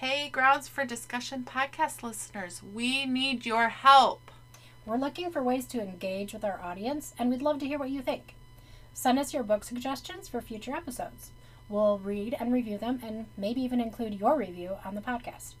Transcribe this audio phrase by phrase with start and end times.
[0.00, 4.30] Hey, Grounds for Discussion podcast listeners, we need your help.
[4.86, 7.90] We're looking for ways to engage with our audience, and we'd love to hear what
[7.90, 8.34] you think.
[8.94, 11.32] Send us your book suggestions for future episodes.
[11.68, 15.52] We'll read and review them, and maybe even include your review on the podcast.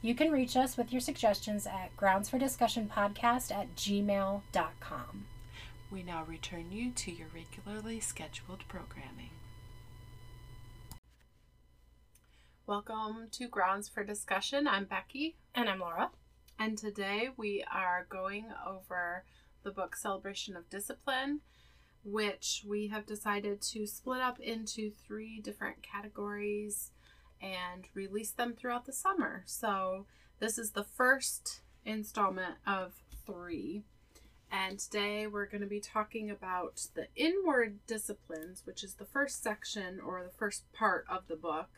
[0.00, 5.24] You can reach us with your suggestions at groundsfordiscussionpodcast at gmail.com.
[5.90, 9.30] We now return you to your regularly scheduled programming.
[12.68, 14.68] Welcome to Grounds for Discussion.
[14.68, 16.10] I'm Becky, And I'm Laura.
[16.58, 19.24] and today we are going over
[19.62, 21.40] the book Celebration of Discipline,
[22.04, 26.90] which we have decided to split up into three different categories
[27.40, 29.44] and release them throughout the summer.
[29.46, 30.04] So,
[30.38, 33.84] this is the first installment of three.
[34.52, 39.42] And today we're going to be talking about the inward disciplines, which is the first
[39.42, 41.70] section or the first part of the book.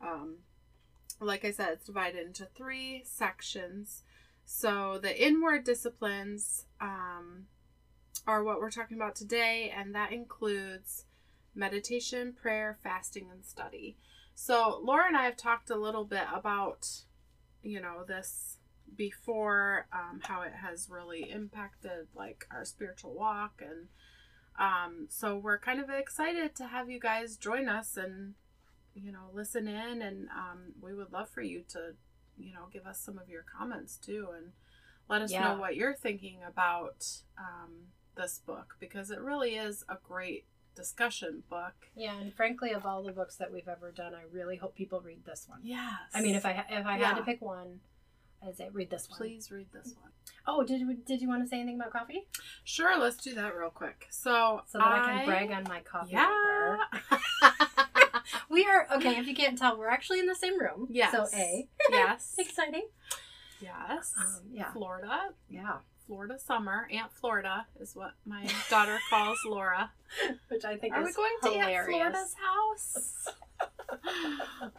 [0.00, 0.38] Um,
[1.20, 4.02] like I said, it's divided into three sections.
[4.44, 7.46] So the inward disciplines um,
[8.26, 11.04] are what we're talking about today, and that includes
[11.54, 13.96] meditation, prayer, fasting, and study.
[14.34, 16.88] So Laura and I have talked a little bit about,
[17.62, 18.58] you know, this
[18.96, 23.88] before, um, how it has really impacted like our spiritual walk, and
[24.58, 28.34] um, so we're kind of excited to have you guys join us and
[29.02, 31.94] you know listen in, and um, we would love for you to,
[32.38, 34.52] you know, give us some of your comments too, and
[35.08, 35.44] let us Yeah.
[35.54, 37.06] know what you're thinking about
[37.38, 41.88] um, this book because it really is a great discussion book.
[41.96, 45.00] Yeah, and frankly, of all the books that we've ever done, I really hope people
[45.00, 45.60] read this one.
[45.62, 45.90] Yes.
[46.14, 47.80] I mean, if I if I had to pick one,
[48.46, 49.18] I'd say read this one.
[49.18, 50.12] please read this one.
[50.46, 52.26] Oh, did you did you want to say anything about coffee?
[52.64, 54.06] Sure, let's do that real quick.
[54.10, 56.76] So, So that I, can brag on my coffee Yeah.
[58.50, 59.16] We are okay.
[59.16, 60.88] If you can't tell, we're actually in the same room.
[60.90, 61.12] Yes.
[61.12, 62.34] So a yes.
[62.38, 62.88] exciting.
[63.60, 64.12] Yes.
[64.18, 64.72] Um, yeah.
[64.72, 65.30] Florida.
[65.48, 65.78] Yeah.
[66.06, 66.88] Florida summer.
[66.92, 69.90] Aunt Florida is what my daughter calls Laura.
[70.48, 71.86] Which I think Are is we going to Aunt hilarious.
[71.86, 73.26] Florida's house?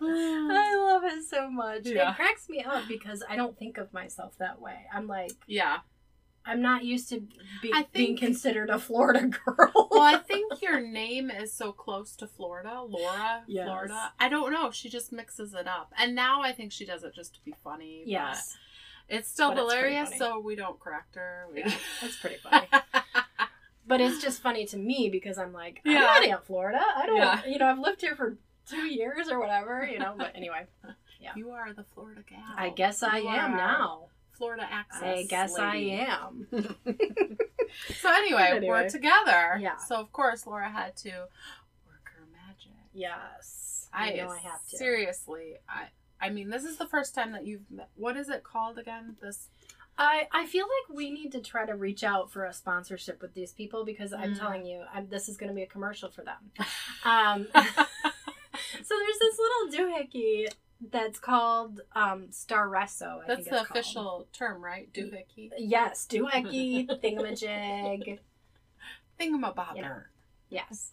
[0.01, 1.85] I love it so much.
[1.85, 2.11] Yeah.
[2.11, 4.85] It cracks me up because I don't think of myself that way.
[4.93, 5.79] I'm like, yeah.
[6.45, 7.21] I'm not used to
[7.61, 9.87] be, I being considered a Florida girl.
[9.91, 13.65] Well, I think your name is so close to Florida, Laura, Yes.
[13.67, 14.13] Florida.
[14.19, 14.71] I don't know.
[14.71, 15.93] She just mixes it up.
[15.97, 18.03] And now I think she does it just to be funny.
[18.05, 18.57] yes,
[19.09, 20.19] It's still But hilarious, funny.
[20.19, 21.47] so we don't correct her.
[21.53, 22.67] We- Yeah, that's pretty funny.
[23.85, 25.99] but it's just funny to me because I'm like, I'm Yeah.
[25.99, 26.81] not Aunt Florida.
[26.95, 27.45] I don't, Yeah.
[27.45, 30.13] you know, I've lived here for two years or whatever, you know.
[30.17, 30.65] But anyway,
[31.19, 31.31] Yeah.
[31.35, 32.39] You are the Florida gal.
[32.55, 34.05] I guess I You am are now.
[34.39, 35.03] Florida access.
[35.03, 35.93] I guess lady.
[35.93, 36.47] I am.
[38.01, 38.67] So anyway, Anyway.
[38.67, 39.59] we're together.
[39.59, 39.77] Yeah.
[39.77, 41.09] So of course Laura had to
[41.85, 42.71] work her magic.
[42.93, 44.77] Yes, I, I know I have to.
[44.77, 45.89] Seriously, I
[46.19, 47.89] I mean this is the first time that you've met.
[47.95, 49.17] What is it called again?
[49.21, 49.49] This
[49.99, 53.33] I, I feel like we need to try to reach out for a sponsorship with
[53.35, 54.39] these people because I'm Mm.
[54.39, 56.37] telling you, I'm, this is going to be a commercial for them.
[57.05, 60.47] Um, so there's this little doohickey
[60.91, 63.21] that's called um, Staresso.
[63.23, 63.67] I that's the it's called.
[63.69, 64.91] official term, right?
[64.93, 65.49] Doohickey.
[65.57, 68.19] Yes, doohickey thingamajig.
[69.19, 69.75] Thingamabobber.
[69.75, 69.97] You know.
[70.51, 70.91] Yes,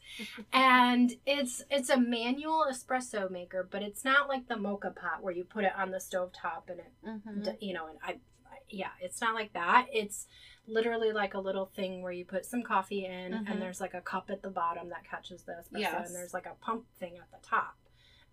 [0.52, 5.32] and it's it's a manual espresso maker, but it's not like the moka pot where
[5.32, 7.56] you put it on the stove top and it Mhm.
[7.62, 8.10] you know, and I,
[8.46, 9.86] I- yeah, it's not like that.
[9.90, 10.26] It's
[10.66, 13.50] literally like a little thing where you put some coffee in, Mhm.
[13.50, 16.06] and there's like a cup at the bottom that catches the espresso, Yes.
[16.08, 17.76] and there's like a pump thing at the top,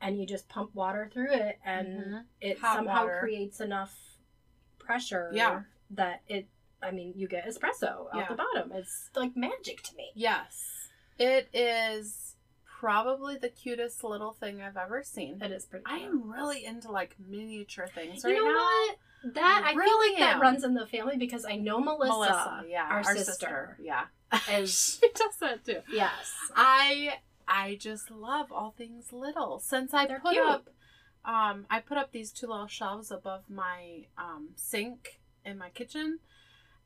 [0.03, 2.25] and you just pump water through it, and Mhm.
[2.41, 3.17] it Hot somehow water.
[3.21, 3.97] creates enough
[4.79, 5.63] pressure, Yeah.
[5.91, 6.47] that it.
[6.81, 8.23] I mean, you get espresso Yeah.
[8.23, 8.71] out the bottom.
[8.73, 10.11] It's like magic to me.
[10.15, 10.89] Yes.
[11.17, 15.41] It is probably the cutest little thing I've ever seen.
[15.41, 15.85] It is pretty.
[15.87, 18.57] I am really into like miniature things You right know now.
[18.57, 18.97] what?
[19.35, 22.11] That I I, really feel like that runs in the family because I know Melissa,
[22.11, 24.07] Melissa, yeah, our, sister, yeah,
[24.51, 25.81] is she does that too.
[25.89, 26.35] yes.
[26.57, 29.59] I I just love all things little.
[29.59, 30.45] Since I They're put cute.
[30.45, 30.69] up,
[31.25, 36.19] um, I put up these two little shelves above my um sink in my kitchen,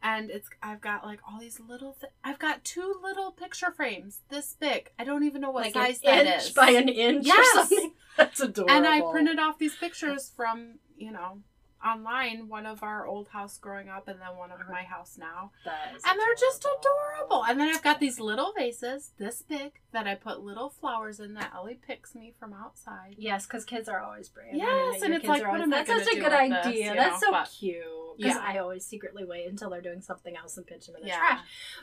[0.02, 1.94] and it's I've got like all these little.
[2.00, 4.92] Th- I've got two little picture frames this big.
[5.00, 6.50] I don't even know what like size an that inch is.
[6.52, 7.56] by an inch Yes.
[7.56, 7.94] or something.
[8.18, 8.74] That's adorable.
[8.76, 11.40] and I printed off these pictures from you know
[11.86, 15.52] online, one of our old house growing up, and then one of my house now.
[15.66, 17.44] And they're just adorable.
[17.46, 21.34] And then I've got these little vases, this big, that I put little flowers in
[21.36, 23.16] that Ellie picks me from outside.
[23.18, 24.54] Yes, because kids are always brave.
[24.54, 26.90] Yes, your and it's like, are what That's such a good with this, idea.
[26.90, 27.78] you That's know, so but- cute.
[28.18, 28.42] Because Yeah.
[28.44, 31.18] I always secretly wait until they're doing something else and pitch them in the Yeah.
[31.20, 31.40] trash.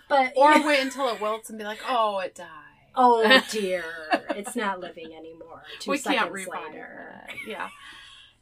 [0.08, 2.48] But Or wait until it wilts and be like, oh, it died.
[2.96, 3.84] oh dear,
[4.30, 5.62] it's not living anymore.
[5.78, 7.24] Two we seconds later.
[7.28, 7.36] it.
[7.46, 7.68] Yeah.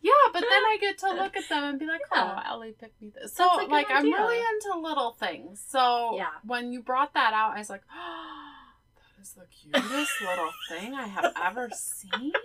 [0.03, 2.43] Yeah, but then I get to look at them and be like, oh, Yeah.
[2.47, 5.65] "Oh, Ellie picked me this." So, That's a good like, I'm really into little things.
[5.69, 6.31] So, Yeah.
[6.45, 8.53] when you brought that out, I was like, oh,
[8.97, 12.33] "That is the cutest little thing I have ever seen."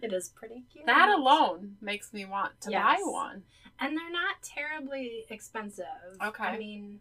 [0.00, 0.86] It is pretty cute.
[0.86, 3.42] That alone makes me want to buy one.
[3.80, 5.84] and they're not terribly expensive.
[6.22, 6.44] Okay.
[6.44, 7.00] I mean,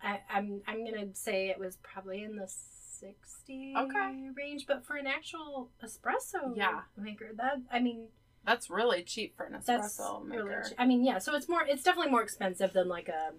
[0.00, 4.28] I, I'm I'm gonna say it was probably in the sixty Okay.
[4.36, 6.82] range, but for an actual espresso Yeah.
[6.96, 8.06] maker, that I mean
[8.44, 10.44] That's really cheap for an that's espresso maker.
[10.44, 10.74] really.
[10.78, 11.18] I mean, yeah.
[11.18, 11.64] So it's more.
[11.66, 13.32] It's definitely more expensive than like a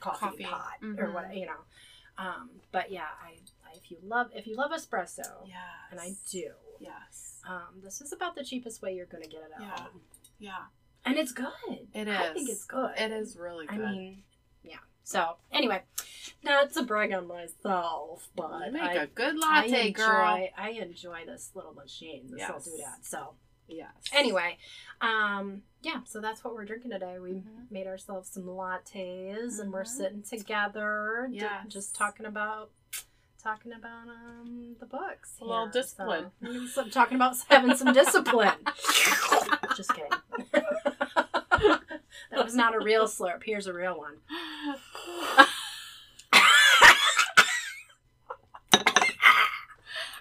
[0.00, 0.44] coffee, Coffee.
[0.44, 1.12] pot or Mhm.
[1.14, 1.60] what you know.
[2.16, 5.56] Um, but yeah, I, I if you love if you love espresso, yeah,
[5.90, 6.50] and I do.
[6.80, 7.40] Yes.
[7.48, 9.80] Um, this is about the cheapest way you're gonna get it at Yeah.
[9.82, 10.00] home,
[10.38, 10.64] Yeah.
[11.04, 11.88] and it's good.
[11.94, 12.16] It is.
[12.16, 12.92] I think it's good.
[12.96, 13.80] It is really good.
[13.80, 14.24] I mean,
[14.62, 14.78] yeah.
[15.04, 15.82] So anyway,
[16.42, 20.48] not to brag on myself, but you make I, a good I latte, enjoy girl.
[20.56, 22.24] I enjoy this little machine.
[22.30, 22.64] This will Yes.
[22.64, 23.04] do that.
[23.06, 23.34] So
[23.68, 23.90] Yes.
[24.12, 24.56] anyway,
[25.00, 26.00] um, yeah.
[26.04, 27.18] So that's what we're drinking today.
[27.18, 27.70] We Mhm.
[27.70, 29.86] made ourselves some lattes, and we're Mhm.
[29.88, 32.70] sitting together, d- just talking about.
[33.40, 36.32] Talking about um the books, A little discipline.
[36.74, 38.58] So talking about having some discipline.
[39.76, 40.10] Just kidding.
[40.52, 43.44] that was not a real slurp.
[43.44, 44.16] Here's a real one.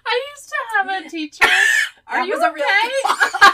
[0.06, 1.46] I used to have a teacher.
[2.10, 2.64] Are That you real- okay?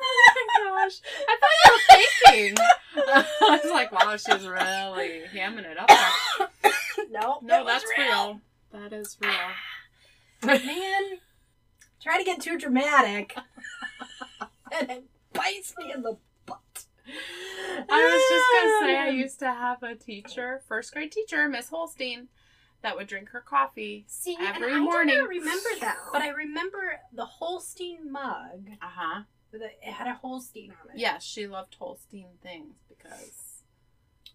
[0.00, 1.00] oh my gosh!
[1.28, 1.84] I thought you were
[2.32, 2.54] faking.
[2.96, 5.90] I was like, wow, she's really hamming it up.
[7.10, 8.40] no, No, that's real.
[8.72, 9.32] That is real.
[10.44, 11.18] Man,
[12.00, 13.36] try to get too dramatic,
[14.78, 16.16] and it bites me in the
[16.46, 16.84] butt.
[17.88, 19.10] I was just gonna say I ah.
[19.10, 22.28] used to have a teacher, first grade teacher, Miss Holstein,
[22.82, 24.04] that would drink her coffee.
[24.08, 25.14] See, every and I morning.
[25.16, 28.68] don't remember that, but I remember the Holstein mug.
[28.82, 29.22] Uh huh.
[29.52, 30.98] It had a Holstein on it.
[30.98, 33.62] Yes, she loved Holstein things because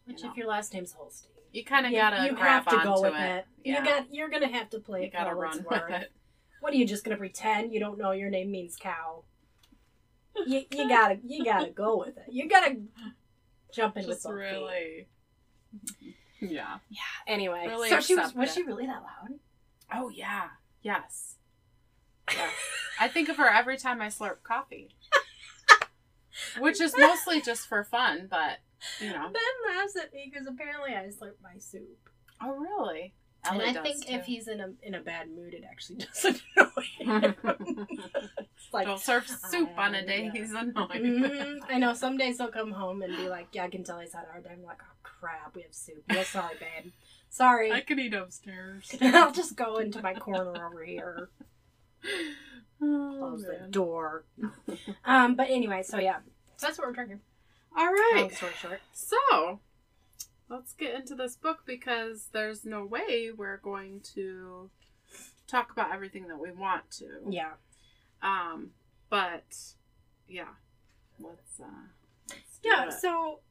[0.06, 0.32] Which, you know.
[0.32, 3.20] if your last name's Holstein, you kind of gotta you have to go with it.
[3.20, 3.46] it.
[3.64, 3.80] Yeah.
[3.80, 4.14] You got.
[4.14, 6.12] You're gonna have to play You it gotta run with it.
[6.62, 9.24] What are you just gonna pretend you don't know your name means cow?
[10.48, 12.26] You, you gotta you gotta go with it.
[12.32, 12.78] You gotta
[13.74, 15.08] jump in with Just both feet.
[16.42, 16.54] Really.
[16.90, 17.02] Yeah.
[17.28, 19.40] Anyway, Really so she was was she really that loud?
[19.94, 20.50] Oh yeah.
[20.82, 21.36] Yes.
[22.32, 22.54] Yes.
[23.00, 24.90] I think of her every time I slurp coffee.
[26.60, 28.60] Which is mostly just for fun, but
[29.00, 29.30] you know.
[29.30, 32.10] Ben laughs at me because apparently I slurp my soup,
[32.42, 33.14] Oh really?
[33.44, 36.84] and I think if he's in a in a bad mood, it actually doesn't annoy
[37.00, 37.88] him.
[38.72, 40.32] Like Don't serve soup on a day yeah.
[40.32, 40.90] he's annoyed.
[40.92, 41.60] Mhm.
[41.70, 44.14] I know some days he'll come home and be like, "Yeah, I can tell he's
[44.14, 46.92] had a hard day." I'm like, "Oh crap, we have soup." Yeah, sorry, babe.
[47.30, 47.71] Sorry.
[47.71, 48.94] I can eat upstairs.
[49.01, 51.30] I'll just go into my corner over here.
[52.83, 54.24] Oh, Close the door.
[55.06, 56.18] Um, but anyway, so yeah,
[56.57, 57.19] so that's what we're drinking.
[57.77, 58.13] All right.
[58.21, 58.81] Long story short.
[58.92, 59.59] So,
[60.50, 64.71] let's get into this book because there's no way we're going to
[65.47, 67.06] talk about everything that we want to.
[67.30, 67.51] Yeah.
[68.24, 68.71] Um,
[69.12, 69.56] but
[70.27, 70.56] yeah,
[71.19, 71.65] let's uh,
[72.30, 72.89] let's Yeah.
[72.89, 73.42] So,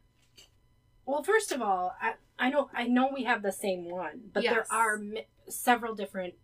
[1.11, 4.43] well, first of all, I I know I know we have the same one, but
[4.45, 4.53] Yes.
[4.55, 6.35] there are mi- several different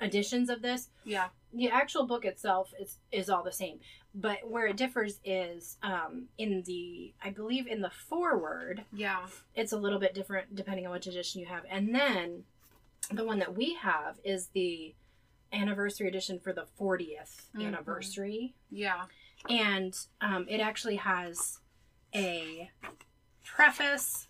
[0.00, 0.88] editions of this.
[1.04, 3.80] yeah, The actual book itself is is all the same,
[4.14, 9.72] but where it differs is um, in the I believe in the foreword, yeah, it's
[9.72, 12.44] a little bit different depending on which edition you have, and then
[13.10, 14.94] the one that we have is the
[15.52, 17.66] anniversary edition for the 40th Mhm.
[17.66, 19.04] anniversary yeah.
[19.48, 21.60] and um, it actually has
[22.14, 22.70] a
[23.54, 24.26] preface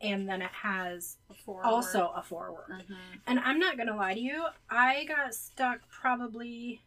[0.00, 1.64] and then it has Forward.
[1.64, 2.96] also a foreword Mhm.
[3.26, 6.80] and i'm not gonna lie to you i got stuck probably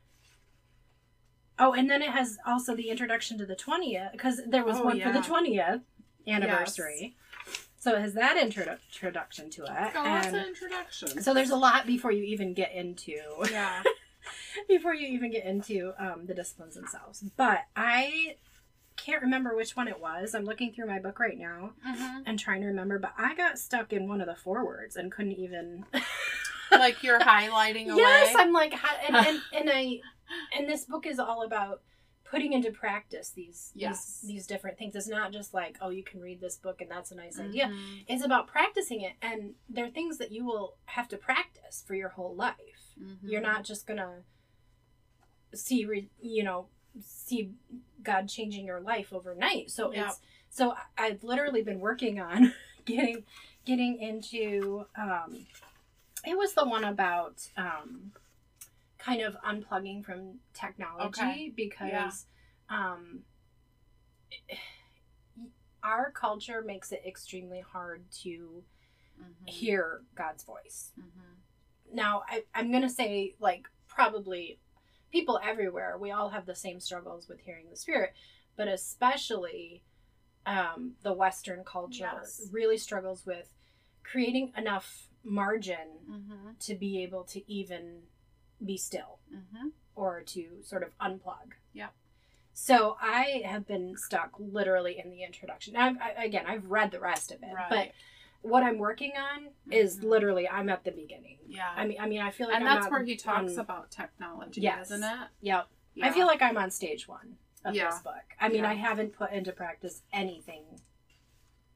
[1.60, 4.84] oh and then it has also the introduction to the 20th because there was Oh,
[4.86, 5.82] one for the 20th
[6.28, 7.16] anniversary
[7.78, 11.24] so it has that introdu- introduction to it of and introductions.
[11.24, 13.20] so there's a lot before you even get into
[13.52, 13.84] yeah,
[14.68, 17.24] before you even get into um, the disciplines themselves.
[17.38, 18.36] But I
[18.98, 20.36] can't remember which one it was.
[20.36, 22.24] I'm looking through my book right now Mhm.
[22.26, 25.34] and trying to remember, but I got stuck in one of the forewords and couldn't
[25.34, 25.86] even.
[26.72, 28.02] like you're highlighting away.
[28.02, 28.74] yes, I'm like,
[29.08, 30.02] and, and and I,
[30.58, 31.82] and this book is all about
[32.30, 34.20] putting into practice these Yes.
[34.22, 34.94] these these different things.
[34.96, 37.68] It's not just like, oh, you can read this book and that's a nice idea.
[37.68, 38.04] Mhm.
[38.10, 41.96] It's about practicing it, and there are things that you will have to practice for
[41.96, 42.94] your whole life.
[43.00, 43.20] Mhm.
[43.24, 44.24] You're not just gonna
[45.54, 46.68] see, re, you know,
[47.02, 47.52] see
[48.04, 49.70] God changing your life overnight.
[49.72, 52.54] So it's so I've literally been working on
[52.86, 53.24] getting
[53.66, 54.86] getting into.
[54.98, 55.46] Um,
[56.26, 58.12] it was the one about um,
[58.98, 61.54] kind of unplugging from technology Okay.
[61.56, 62.26] because
[62.70, 63.24] um,
[65.84, 68.64] our culture makes it extremely hard to
[69.20, 69.50] Mhm.
[69.50, 70.92] hear God's voice.
[71.00, 71.38] Mhm.
[71.94, 74.60] Now, I, I'm going to say, like, probably
[75.12, 78.14] people everywhere, we all have the same struggles with hearing the Spirit,
[78.56, 79.84] but especially
[80.46, 82.48] um, the Western culture Yes.
[82.52, 83.54] really struggles with
[84.04, 86.58] creating enough margin Mhm.
[86.60, 88.04] to be able to even
[88.64, 89.74] be still Mhm.
[89.94, 91.54] or to sort of unplug.
[91.74, 91.90] Yeah.
[92.54, 95.76] So I have been stuck literally in the introduction.
[95.76, 97.70] I've, I, again, I've read the rest of it, Right.
[97.70, 97.92] but
[98.42, 100.04] what I'm working on is Mhm.
[100.04, 101.40] literally I'm at the beginning.
[101.50, 101.72] yeah.
[101.76, 103.90] I mean, I mean, I feel like and I'm that's where he talks on- about
[103.90, 104.92] technology, Yes.
[104.92, 105.30] isn't it?
[105.42, 105.68] Yep.
[105.96, 106.06] Yeah.
[106.08, 107.90] I feel like I'm on stage one of Yeah.
[107.90, 108.36] this book.
[108.40, 108.70] I mean, Yeah.
[108.70, 110.82] I haven't put into practice anything,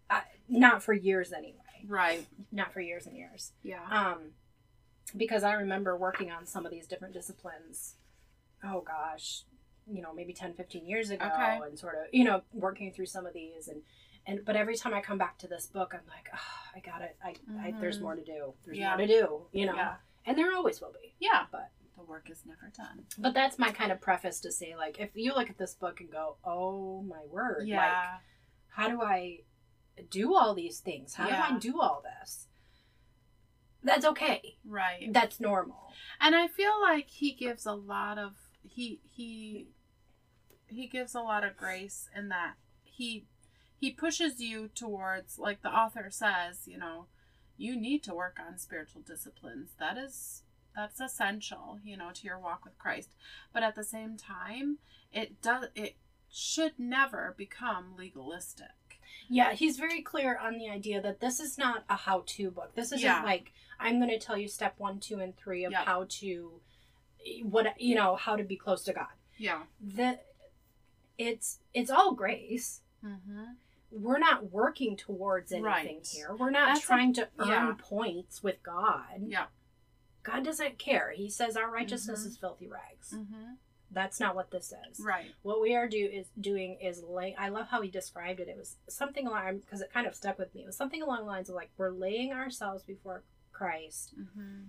[0.10, 1.58] uh, not for years anyway.
[1.88, 2.28] right.
[2.52, 3.54] Not for years and years.
[3.64, 3.84] Yeah.
[3.90, 4.34] Um,
[5.18, 7.96] because I remember working on some of these different disciplines.
[8.64, 9.46] Oh gosh,
[9.88, 11.58] you know, maybe 10, 15 years ago, Okay.
[11.64, 13.84] and sort of, you know, working through some of these and.
[14.28, 16.38] And, but every time I come back to this book, I'm like, oh,
[16.76, 17.18] I got it.
[17.24, 18.04] I, I, there's Mhm.
[18.04, 18.54] more to do.
[18.64, 18.90] There's Yeah.
[18.96, 19.48] more to do.
[19.52, 19.96] You know, Yeah.
[20.26, 21.16] and there always will be.
[21.20, 21.46] Yeah.
[21.52, 23.06] But- the work is never done.
[23.20, 26.00] But that's my kind of preface to say, like, if you look at this book
[26.02, 28.20] and go, "Oh my word!" Like, Yeah.
[28.70, 29.42] how do I
[30.10, 31.14] do all these things?
[31.16, 32.48] How do I do all this?
[33.84, 34.58] That's okay.
[34.66, 35.12] right.
[35.12, 35.94] That's normal.
[36.20, 39.68] And I feel like he gives a lot of he he
[40.68, 43.28] he gives a lot of grace in that he
[43.82, 47.08] he pushes you towards like the author says, you know,
[47.58, 49.72] you need to work on spiritual disciplines.
[49.80, 50.44] That is
[50.76, 53.10] that's essential, you know, to your walk with Christ.
[53.52, 54.78] But at the same time,
[55.12, 55.96] it does it
[56.30, 58.68] should never become legalistic.
[59.28, 62.76] Yeah, he's very clear on the idea that this is not a how-to book.
[62.76, 63.24] This isn't Yeah.
[63.24, 65.84] like I'm going to tell you step one, two, and three of Yeah.
[65.86, 66.62] how to,
[67.44, 69.08] what you know, how to be close to God.
[69.38, 69.64] Yeah.
[69.82, 70.26] That
[71.18, 72.82] it's it's all grace.
[73.04, 73.44] Mm-hmm.
[73.92, 76.08] We're not working towards anything Right.
[76.08, 76.34] here.
[76.36, 77.74] We're not That's a- trying to earn yeah.
[77.78, 79.22] points with God.
[79.28, 79.48] Yeah.
[80.24, 81.12] God doesn't care.
[81.12, 82.28] He says our righteousness Mhm.
[82.28, 83.12] is filthy rags.
[83.14, 83.54] Mm-hmm.
[83.94, 85.00] That's not what this is.
[85.02, 85.36] Right.
[85.42, 87.36] What we are do is doing is lay.
[87.36, 88.48] I love how he described it.
[88.48, 90.64] It was something along because it kind of stuck with me.
[90.64, 94.66] It was something along the lines of like we're laying ourselves before Christ Mm-hmm.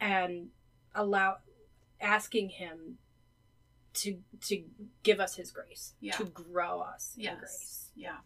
[0.00, 0.50] and
[0.94, 1.38] allow
[2.00, 2.98] asking Him
[3.94, 4.64] to to
[5.02, 6.16] give us His grace Yeah.
[6.16, 7.90] to grow us in grace.
[7.94, 8.18] Yeah.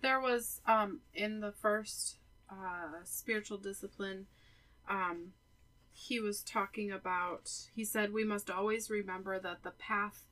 [0.00, 2.18] There was um in the first
[2.50, 4.26] uh spiritual discipline
[4.88, 5.32] um
[5.92, 10.24] he was talking about he said we must always remember that the path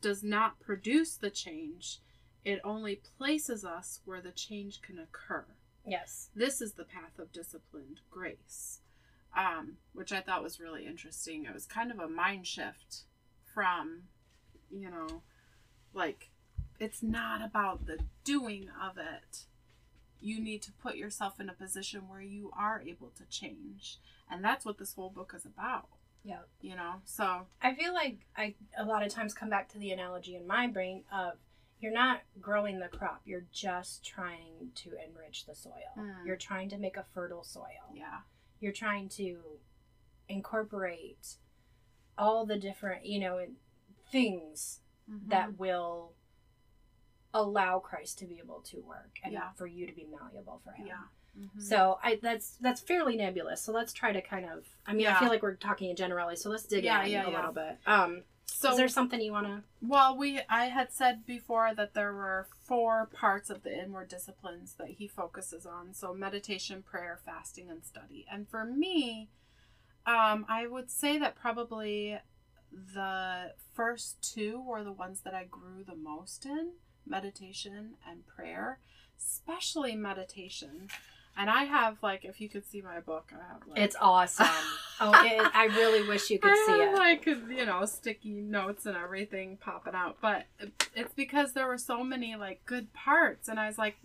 [0.00, 2.00] does not produce the change.
[2.44, 5.44] It only places us where the change can occur.
[5.84, 6.30] Yes.
[6.34, 8.80] This is the path of disciplined grace.
[9.36, 11.44] Um, which I thought was really interesting.
[11.44, 13.02] It was kind of a mind shift
[13.54, 14.04] from,
[14.70, 15.22] you know,
[15.92, 16.30] like
[16.78, 19.44] it's not about the doing of it.
[20.20, 23.98] You need to put yourself in a position where you are able to change.
[24.30, 25.88] And that's what this whole book is about,
[26.24, 26.42] Yeah.
[26.60, 27.02] you know?
[27.04, 30.46] So, I feel like I a lot of times come back to the analogy in
[30.46, 31.38] my brain of
[31.80, 35.92] you're not growing the crop, you're just trying to enrich the soil.
[35.96, 36.26] Mm.
[36.26, 37.92] You're trying to make a fertile soil.
[37.94, 38.20] yeah.
[38.60, 39.40] You're trying to
[40.28, 41.36] incorporate
[42.16, 43.46] all the different, you know,
[44.10, 45.28] things Mhm.
[45.28, 46.14] that will
[47.38, 49.52] allow Christ to be able to work and Yeah.
[49.52, 50.86] for you to be malleable for him.
[50.86, 51.02] Yeah.
[51.38, 51.62] Mhm.
[51.62, 53.62] So I that's that's fairly nebulous.
[53.62, 56.36] So let's try to kind of I mean I feel like we're talking in generally,
[56.36, 57.36] so let's dig Yeah, in yeah, a yeah.
[57.36, 57.78] little bit.
[57.86, 62.12] Um so is there something you wanna Well, we I had said before that there
[62.12, 65.94] were four parts of the inward disciplines that he focuses on.
[65.94, 68.26] So meditation, prayer, fasting, and study.
[68.30, 69.30] And for me,
[70.06, 72.18] um, I would say that probably
[72.72, 76.72] the first two were the ones that I grew the most in
[77.08, 78.78] meditation and prayer,
[79.18, 80.88] especially meditation.
[81.36, 84.46] And I have like, if you could see my book, I have like It's awesome.
[85.00, 86.98] oh, it, I really wish you could I see have, it.
[86.98, 90.46] like you know sticky notes and everything popping out, but
[90.96, 93.96] it's because there were so many like good parts, and I was like,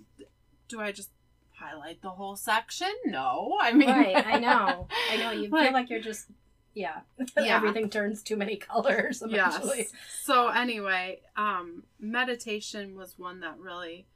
[0.68, 1.10] do I just
[1.56, 2.92] highlight the whole section?
[3.06, 4.88] No, I mean, right, I know.
[5.12, 5.32] I know.
[5.32, 6.28] You Like- feel like you're just
[6.74, 7.02] yeah.
[7.38, 7.58] Yeah.
[7.58, 9.78] Everything turns too many colors eventually.
[9.80, 9.92] yes.
[10.24, 14.08] So anyway, um, meditation was one that really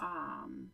[0.00, 0.70] um,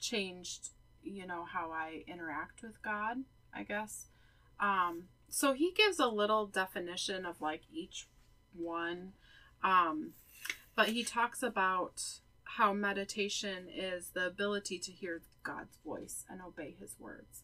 [0.00, 0.70] changed,
[1.02, 3.24] you know, how I interact with God.
[3.54, 4.06] I guess.
[4.60, 8.08] Um, so he gives a little definition of like each
[8.56, 9.12] one,
[9.62, 10.12] um,
[10.76, 12.02] but he talks about
[12.44, 17.42] how meditation is the ability to hear God's voice and obey His words.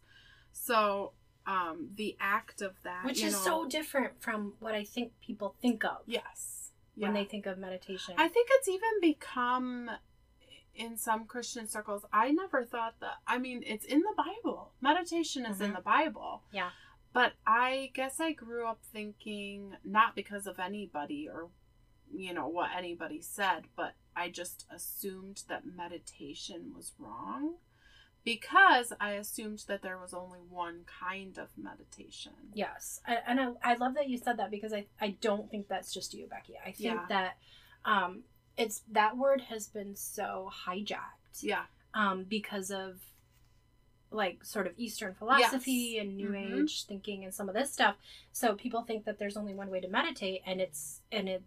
[0.53, 1.13] So
[1.51, 5.51] um the act of that Which is know- so different from what I think people
[5.63, 7.23] think of yes when Yeah.
[7.23, 8.15] they think of meditation.
[8.19, 9.91] I think it's even become
[10.75, 12.05] in some Christian circles.
[12.13, 13.17] I never thought that.
[13.27, 14.73] I mean, it's in the Bible.
[14.81, 15.77] Meditation is in Mhm.
[15.77, 16.45] the Bible.
[16.53, 16.71] Yeah.
[17.13, 21.51] But I guess I grew up thinking not because of anybody or
[22.13, 27.59] you know what anybody said, but I just assumed that meditation was wrong
[28.25, 32.33] because I assumed that there was only one kind of meditation.
[32.55, 35.69] Yes, I, and I, I love that you said that because I, I don't think
[35.69, 36.55] that's just you, Becky.
[36.59, 37.07] I think Yeah.
[37.09, 37.37] that
[37.85, 38.25] um,
[38.57, 41.63] it's that word has been so hijacked Yeah.
[41.95, 42.99] um, because of
[44.11, 46.63] like sort of Eastern philosophy and New Mhm.
[46.65, 47.97] Age thinking and some of this stuff.
[48.33, 51.43] So people think that there's only one way to meditate, and it's and it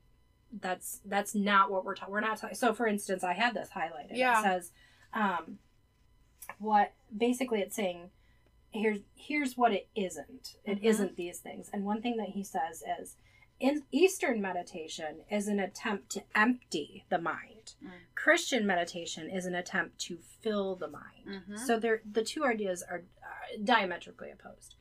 [0.61, 2.13] that's that's not what we're talking.
[2.13, 2.55] We're not talking.
[2.55, 4.11] So for instance, I had this highlighted.
[4.11, 4.39] Yeah.
[4.39, 4.71] It says,
[5.13, 5.59] um,
[6.59, 8.09] what basically it's saying.
[8.71, 10.55] Here's here's what it isn't.
[10.65, 10.83] It Mhm.
[10.83, 11.69] not these things.
[11.71, 13.15] And one thing that he says is,
[13.59, 17.75] in Eastern meditation is an attempt to empty the mind.
[17.83, 17.91] Mm.
[18.15, 21.25] Christian meditation is an attempt to fill the mind.
[21.27, 21.59] Mhm.
[21.59, 24.75] So they're, the two ideas are uh, diametrically opposed.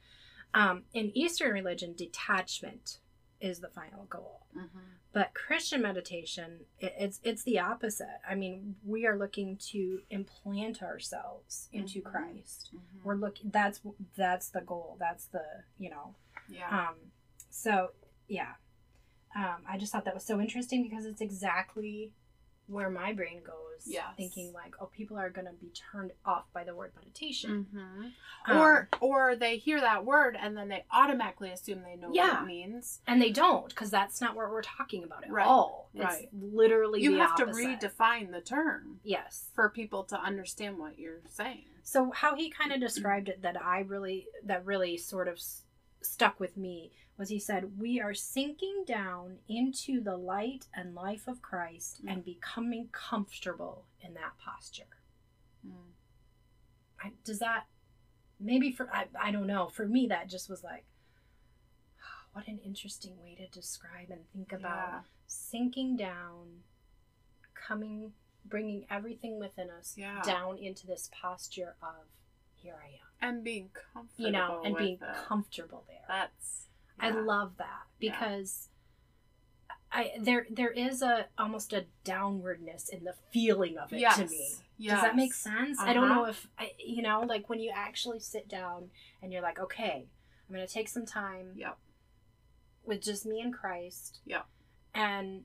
[0.55, 2.99] Um, in Eastern religion, detachment
[3.43, 4.69] is the final goal, Mhm.
[5.13, 8.21] but Christian meditation it, it's it's the opposite.
[8.27, 12.05] I mean, we are looking to implant ourselves into Mhm.
[12.05, 12.71] Christ.
[12.75, 13.03] Mhm.
[13.05, 13.51] We're looking.
[13.51, 13.81] That's
[14.17, 14.97] that's the goal.
[14.99, 16.15] That's the you know.
[16.49, 16.89] Yeah.
[16.91, 17.13] Um,
[17.51, 17.93] so
[18.29, 18.55] yeah,
[19.35, 22.13] um, I just thought that was so interesting because it's exactly
[22.73, 23.57] where my brain goes.
[23.85, 24.05] Yes.
[24.17, 27.67] Thinking like, oh, people are gonna be turned off by the word meditation.
[27.73, 28.07] hmm
[28.47, 32.35] Um, or or they hear that word and then they automatically assume they know Yeah.
[32.35, 33.01] what it means.
[33.07, 35.91] and they don't because that's not what we're talking about at Right, all.
[35.95, 36.23] right.
[36.25, 39.51] It's literally You have to redefine the term Yes.
[39.55, 41.67] for people to understand what you're saying.
[41.83, 45.65] So how he kind of described it that I really that really sort of s-
[46.03, 51.29] stuck with me was he said we are sinking down into the light and life
[51.29, 52.13] of Christ mm.
[52.13, 54.85] and becoming comfortable in that posture.
[55.67, 55.93] Mm.
[57.03, 57.65] I, does that
[58.41, 60.85] maybe for I, I don't know for me that just was like
[62.33, 65.01] what an interesting way to describe and think about Yeah.
[65.27, 66.63] sinking down
[67.55, 68.13] coming
[68.45, 70.21] bringing everything within us Yeah.
[70.23, 72.07] down into this posture of
[72.55, 75.17] here i am and being comfortable you know and being it.
[75.29, 76.67] comfortable there That's
[77.03, 78.11] i love that Yeah.
[78.13, 78.69] because
[79.91, 84.17] i there there is a almost a downwardness in the feeling of it yes.
[84.17, 84.95] to me Yes.
[84.97, 85.79] does that make sense?
[85.79, 86.15] I don't Uh-huh.
[86.23, 88.91] know if I, you know, like when you actually sit down
[89.23, 90.09] and you're like, okay,
[90.49, 91.79] I'm gonna take some time Yep.
[92.85, 94.19] with just me and Christ.
[94.25, 94.45] Yep.
[94.93, 95.45] And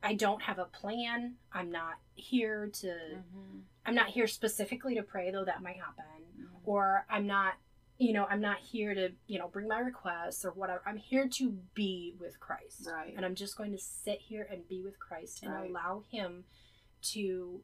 [0.00, 1.38] I don't have a plan.
[1.50, 2.86] I'm not here to.
[2.86, 3.62] Mhm.
[3.84, 6.04] I'm not here specifically to pray, though that might happen.
[6.38, 6.60] Mhm.
[6.64, 7.54] Or I'm not.
[7.98, 10.82] You know, I'm not here to, you know, bring my requests or whatever.
[10.84, 12.86] I'm here to be with Christ.
[12.86, 13.14] Right.
[13.16, 15.70] And I'm just going to sit here and be with Christ and Right.
[15.70, 16.44] allow Him
[17.12, 17.62] to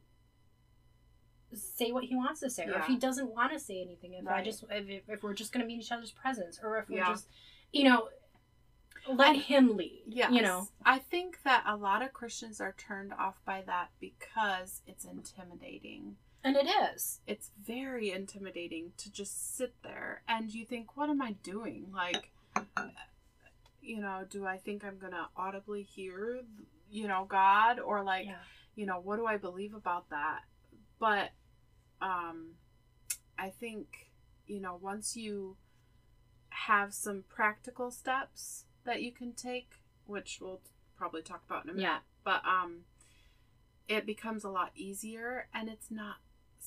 [1.53, 4.13] say what he wants to say, or if he doesn't want to say anything.
[4.13, 6.77] If I just, if, if, we're just going to be in each other's presence, or
[6.79, 7.09] if we're Yeah.
[7.09, 7.27] just,
[7.71, 8.09] you know,
[9.07, 10.01] let him lead.
[10.07, 13.89] yeah You know, I think that a lot of Christians are turned off by that
[13.99, 16.15] because it's intimidating.
[16.43, 17.19] And it is.
[17.27, 21.87] It's very intimidating to just sit there and you think, what am I doing?
[21.93, 22.31] Like,
[23.81, 26.41] you know, do I think I'm going to audibly hear,
[26.89, 27.79] you know, God?
[27.79, 28.35] Or like, yeah.
[28.75, 30.41] you know, what do I believe about that?
[30.99, 31.31] But
[32.01, 32.55] um
[33.37, 34.11] I think,
[34.45, 35.57] you know, once you
[36.49, 39.71] have some practical steps that you can take,
[40.05, 40.61] which we'll
[40.95, 41.97] probably talk about in a minute, Yeah.
[42.23, 42.81] but um
[43.87, 46.17] it becomes a lot easier and it's not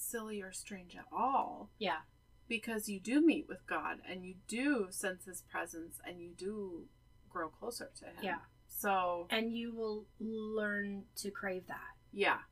[0.00, 2.00] silly or strange at all Yeah.
[2.48, 6.88] because you do meet with God and you do sense his presence and you do
[7.30, 8.16] grow closer to him.
[8.22, 8.40] Yeah.
[8.68, 11.96] So, And you will learn to crave that.
[12.12, 12.42] yeah.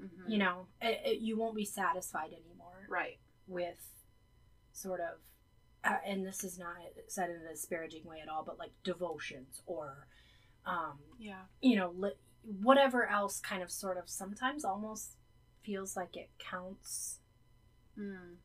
[0.00, 0.28] Mhm.
[0.30, 3.18] You know, it, it- you won't be satisfied anymore Right.
[3.46, 3.84] with
[4.72, 5.18] sort of,
[5.84, 6.76] uh, and this is not
[7.08, 10.06] said in a disparaging way at all, but like devotions or,
[10.64, 11.46] um, Yeah.
[11.60, 15.16] you know, li- whatever else kind of sort of sometimes almost
[15.68, 17.20] feels like it counts
[17.98, 18.36] Mm.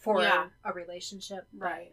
[0.00, 0.50] for Yeah.
[0.64, 1.48] a relationship.
[1.52, 1.92] Right.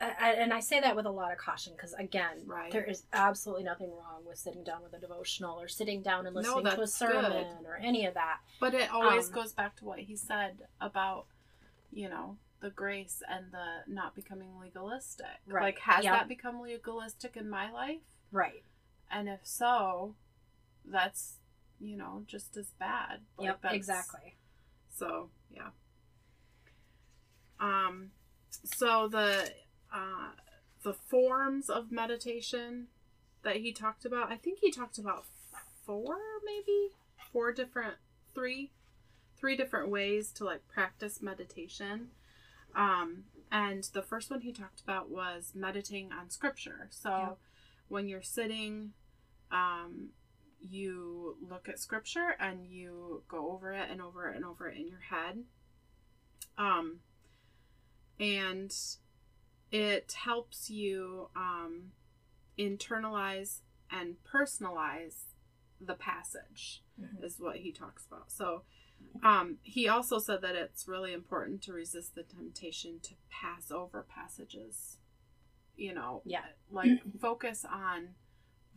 [0.00, 2.70] I, and I say that with a lot of caution because, again, Right.
[2.70, 6.34] there is absolutely nothing wrong with sitting down with a devotional or sitting down and
[6.34, 8.40] No, listening to a sermon or any of that.
[8.60, 11.26] But it always Um, goes back to what he said about,
[11.90, 15.40] you know, the grace and the not becoming legalistic.
[15.46, 15.62] Right.
[15.62, 16.12] Like, has Yep.
[16.14, 18.02] that become legalistic in my life?
[18.30, 18.64] Right.
[19.10, 20.14] And if so,
[20.84, 21.37] that's,
[21.80, 23.20] you know, just as bad.
[23.36, 23.62] Like, yep.
[23.62, 24.36] that's- Exactly.
[24.90, 25.70] So, yeah.
[27.60, 28.10] Um,
[28.64, 29.50] so the
[29.92, 30.30] uh,
[30.82, 32.88] the forms of meditation
[33.42, 35.24] that he talked about, I think he talked about
[35.84, 36.90] four, maybe
[37.32, 37.94] four different,
[38.34, 38.70] three,
[39.38, 42.08] three different ways to like practice meditation.
[42.74, 46.88] Um, and the first one he talked about was meditating on scripture.
[46.90, 47.38] So
[47.88, 48.92] when you're sitting,
[49.50, 50.10] um,
[50.60, 54.76] you look at scripture and you go over it and over it and over it
[54.78, 55.44] in your head.
[56.56, 57.00] Um,
[58.18, 58.74] and
[59.70, 61.92] it helps you um,
[62.58, 65.24] internalize and personalize
[65.80, 67.22] the passage Mhm.
[67.22, 68.64] is what he talks about so
[69.22, 74.02] um, he also said that it's really important to resist the temptation to pass over
[74.02, 74.98] passages
[75.76, 76.44] you know Yeah.
[76.70, 78.16] like focus on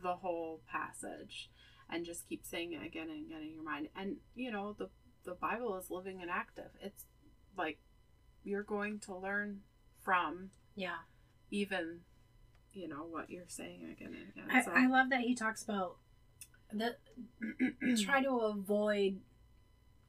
[0.01, 1.49] the whole passage
[1.91, 4.89] and just keep saying it again and again in your mind and you know the
[5.25, 7.05] the bible is living and active it's
[7.57, 7.77] like
[8.43, 9.59] you're going to learn
[10.03, 10.99] from Yeah.
[11.51, 11.99] even
[12.73, 15.61] you know what you're saying again and again I, so I love that he talks
[15.63, 15.97] about
[16.73, 16.95] the
[18.03, 19.19] try to avoid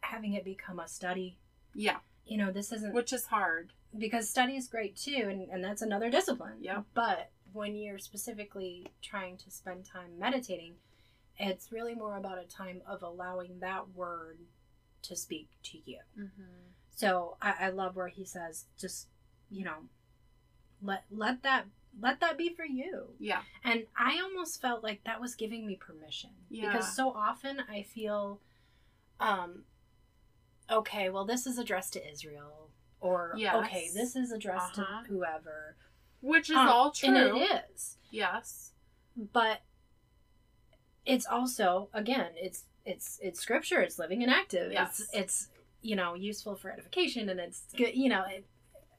[0.00, 1.38] having it become a study.
[1.74, 5.62] yeah You know, this isn't which is hard because study is great too, and, and
[5.64, 6.58] that's another discipline.
[6.60, 6.82] Yeah.
[6.94, 10.74] But when you're specifically trying to spend time meditating,
[11.38, 14.38] it's really more about a time of allowing that word
[15.02, 15.98] to speak to you.
[16.18, 16.42] mm-hmm.
[16.94, 19.08] So I, I love where he says, just
[19.50, 19.88] you know,
[20.82, 21.64] let let that
[22.00, 23.08] let that be for you.
[23.18, 26.30] yeah And I almost felt like that was giving me permission.
[26.48, 26.70] Yeah.
[26.72, 28.40] Because so often I feel
[29.20, 29.64] um
[30.70, 33.56] okay, well this is addressed to Israel or Yes.
[33.56, 35.02] okay, this is addressed Uh-huh.
[35.02, 35.76] to whoever.
[36.20, 37.98] which is Um, all true And it is.
[38.10, 38.72] yes
[39.16, 39.60] But
[41.06, 44.72] it's also again, it's it's it's scripture, it's living and active.
[44.72, 45.00] Yes.
[45.00, 45.48] It's it's
[45.80, 48.46] you know, useful for edification and it's good, you know, it,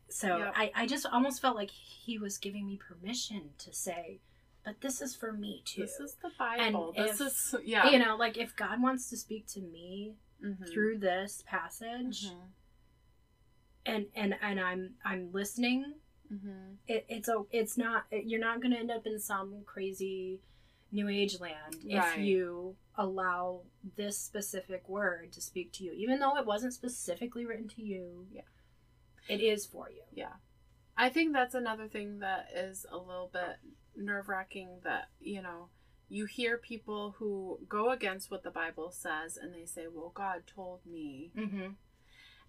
[0.09, 0.53] so Yep.
[0.55, 4.19] I, I just almost felt like he was giving me permission to say,
[4.65, 5.81] but this is for me too.
[5.81, 9.09] this is the bible And this if- is yeah you know like if god wants
[9.11, 10.69] to speak to me Mhm.
[10.71, 12.47] through this passage Mhm.
[13.85, 15.95] and and and i'm i'm listening
[16.31, 16.75] Mhm.
[16.87, 20.39] it, it's a it's not you're not going to end up in some crazy
[20.93, 23.61] new age land if you allow
[23.97, 28.27] this specific word to speak to you even though it wasn't specifically written to you
[28.31, 28.41] Yeah.
[29.27, 30.33] it is for you Yeah.
[30.95, 33.57] I think that's another thing that is a little bit
[33.95, 35.69] nerve wracking that, you know,
[36.07, 40.43] you hear people who go against what the Bible says and they say, well, God
[40.45, 41.31] told me.
[41.35, 41.69] mm-hmm.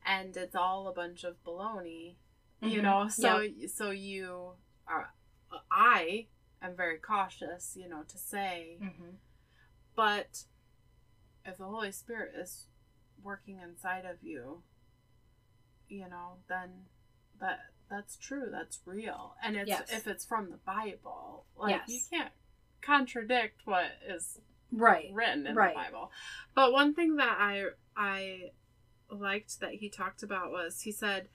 [0.05, 2.17] And it's all a bunch of baloney,
[2.61, 2.83] you Mhm.
[2.83, 3.09] know?
[3.09, 5.15] So, so you are,
[5.71, 6.27] I
[6.65, 9.17] am very cautious, you know, to say, mm-hmm.
[9.95, 10.45] but
[11.45, 12.67] if the Holy Spirit is
[13.23, 14.63] working inside of you,
[15.89, 16.71] you know, then
[17.41, 18.49] that that's true.
[18.51, 19.37] That's real.
[19.43, 19.93] And it's Yes.
[19.93, 22.33] if it's from the Bible, like you can't
[22.81, 24.41] contradict what is
[24.73, 25.75] right written in Right.
[25.75, 26.11] the Bible.
[26.55, 28.53] But one thing that I I
[29.11, 31.29] liked that he talked about was he said,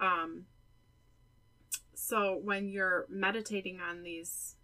[0.00, 0.46] um,
[1.94, 4.56] so when you're meditating on these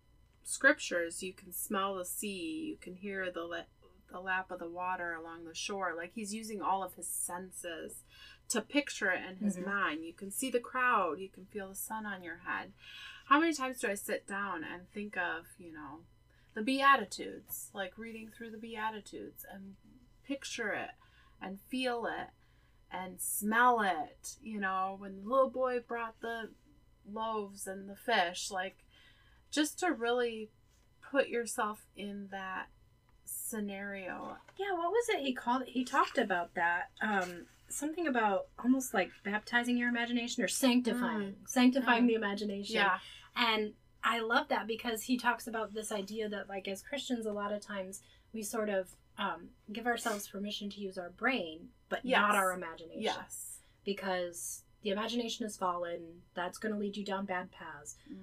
[0.45, 3.65] scriptures, you can smell the sea, you can hear the la-
[4.11, 5.95] the lap of the water along the shore.
[5.97, 8.03] Like he's using all of his senses
[8.49, 9.65] to picture it in his Mhm.
[9.67, 10.05] mind.
[10.05, 12.75] You can see the crowd, you can feel the sun on your head.
[13.27, 16.05] How many times do I sit down and think of, you know,
[16.53, 19.77] the Beatitudes, like reading through the Beatitudes and
[20.25, 20.91] picture it
[21.41, 22.29] and feel it
[22.91, 24.37] and smell it.
[24.43, 26.51] You know, when the little boy brought the
[27.11, 28.85] loaves and the fish, like
[29.53, 30.51] just to really
[31.13, 32.67] put yourself in that
[33.25, 34.37] scenario.
[34.59, 35.69] Yeah, what was it he called it?
[35.69, 36.91] He talked about that.
[37.01, 42.09] Um, something about almost like baptizing your imagination or sanctifying, sanctifying Mm.
[42.09, 42.75] the imagination.
[42.77, 42.99] Yeah.
[43.37, 47.33] And I love that because he talks about this idea that, like, as Christians, a
[47.33, 52.01] lot of times we sort of um, give ourselves permission to use our brain, but
[52.03, 52.19] Yes.
[52.19, 53.03] not our imagination.
[53.03, 53.59] Yes.
[53.85, 56.23] Because the imagination is fallen.
[56.35, 57.97] That's going to lead you down bad paths.
[58.11, 58.17] Mm.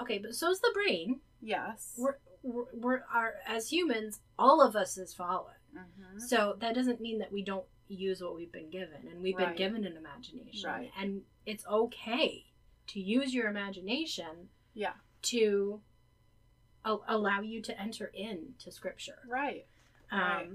[0.00, 1.20] Okay, but so is the brain.
[1.40, 1.94] Yes.
[1.98, 5.54] We're, we're, we're are, as humans, all of us is fallen.
[5.76, 6.20] Mhm.
[6.20, 9.54] So that doesn't mean that we don't use what we've been given, and we've been
[9.56, 10.90] given an imagination, Right.
[10.98, 12.44] and it's okay
[12.88, 14.94] to use your imagination Yeah.
[15.22, 15.80] to
[16.84, 19.18] a- allow you to enter into Scripture.
[19.26, 19.66] Right.
[20.10, 20.50] Um, Right.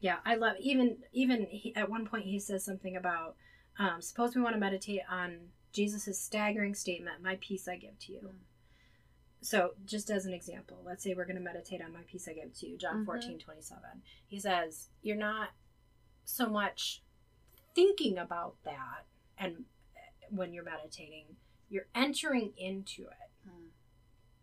[0.00, 3.36] Yeah, I love even even he, at one point he says something about
[3.78, 8.12] um, suppose we want to meditate on Jesus' staggering statement, "My peace I give to
[8.12, 8.38] you." Mm.
[9.42, 12.32] So, just as an example, let's say we're going to meditate on "My peace I
[12.32, 13.04] give to you," John Mhm.
[13.04, 14.02] fourteen twenty seven.
[14.26, 15.50] He says, "You're not
[16.24, 17.02] so much
[17.74, 19.04] thinking about that,
[19.36, 19.66] and
[20.30, 21.36] when you're meditating,
[21.68, 23.30] you're entering into it.
[23.46, 23.70] Mm.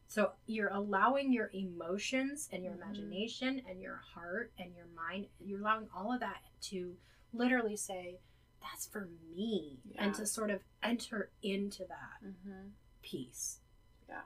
[0.07, 2.81] So you're allowing your emotions and your Mhm.
[2.83, 6.99] imagination and your heart and your mind, you're allowing all of that to
[7.33, 8.19] literally say,
[8.61, 9.79] that's for me.
[9.97, 12.69] And to sort of enter into that Mm-hmm.
[13.01, 13.59] peace.
[14.07, 14.21] Yeah.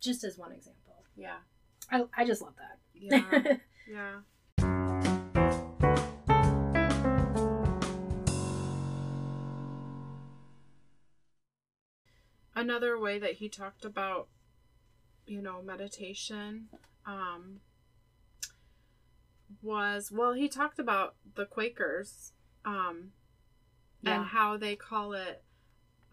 [0.00, 1.04] Just as one example.
[1.16, 1.38] Yeah.
[1.90, 2.78] I, I just love that.
[2.94, 3.56] Yeah.
[3.90, 5.20] yeah.
[12.54, 14.28] Another way that he talked about,
[15.26, 16.68] you know, meditation,
[17.06, 17.60] um,
[19.62, 22.32] was well, he talked about the Quakers,
[22.64, 23.12] um,
[24.02, 24.16] Yeah.
[24.20, 25.42] and how they call it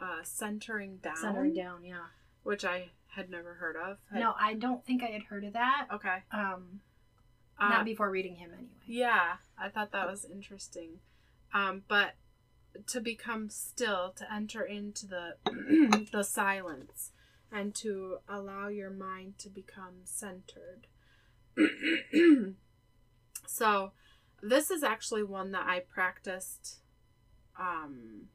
[0.01, 2.07] uh, centering down, Centering down, yeah.
[2.43, 3.97] which I had never heard of.
[4.11, 5.87] Had- No, I don't think I had heard of that.
[5.93, 6.23] Okay.
[6.31, 6.81] Um,
[7.59, 8.69] Uh, not before reading him anyway.
[8.85, 10.99] Yeah, I thought that was interesting.
[11.53, 12.15] Um, but
[12.87, 15.37] to become still, to enter into the
[16.11, 17.11] the silence,
[17.51, 20.85] and to allow your mind to become centered.
[23.47, 23.91] so,
[24.41, 26.79] this is actually one that I practiced
[27.59, 28.27] um,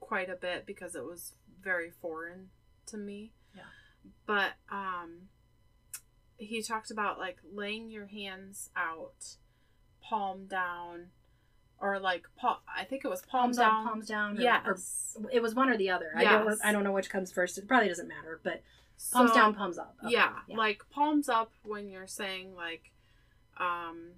[0.00, 2.48] quite a bit because it was very foreign
[2.86, 3.32] to me.
[3.54, 3.62] Yeah.
[4.26, 5.28] But um,
[6.36, 9.36] he talked about like laying your hands out,
[10.02, 11.08] palm down,
[11.80, 12.56] or like palm.
[12.74, 13.82] I think it was palm Palms down.
[13.82, 14.38] up, palms down.
[14.42, 14.78] Or, or
[15.32, 16.12] it was one or the other.
[16.16, 16.58] I don't.
[16.64, 17.58] I don't know which comes first.
[17.58, 18.40] It probably doesn't matter.
[18.42, 18.62] But
[19.12, 19.96] palms So- down, palms up.
[20.04, 22.90] Okay, yeah, like palms up when you're saying like,
[23.58, 24.12] um,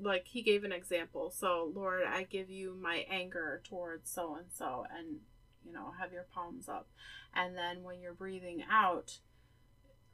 [0.00, 1.30] like he gave an example.
[1.30, 5.18] So Lord, I give you my anger towards so and so, and
[5.64, 6.88] you know have your palms up,
[7.34, 9.18] and then when you're breathing out,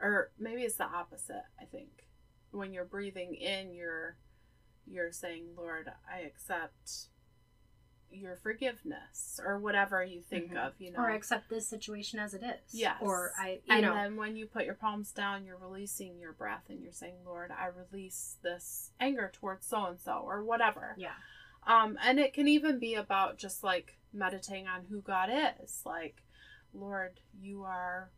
[0.01, 1.45] or maybe it's the opposite.
[1.61, 2.07] I think
[2.51, 4.17] when you're breathing in, you're
[4.87, 7.09] you're saying, Lord, I accept
[8.11, 10.57] your forgiveness or whatever you think Mhm.
[10.69, 11.01] of, you know.
[11.01, 12.73] or accept this situation as it is.
[12.75, 12.99] Yes.
[13.01, 16.33] Or I, you and know, then when you put your palms down, you're releasing your
[16.33, 20.95] breath and you're saying, Lord, I release this anger towards so and so or whatever.
[20.97, 21.14] yeah,
[21.67, 25.29] Um, and it can even be about just like meditating on who God
[25.61, 25.83] is.
[25.85, 26.23] Like,
[26.73, 28.12] Lord, you are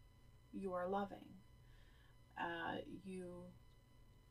[0.53, 1.40] you are loving.
[2.38, 3.44] Uh, you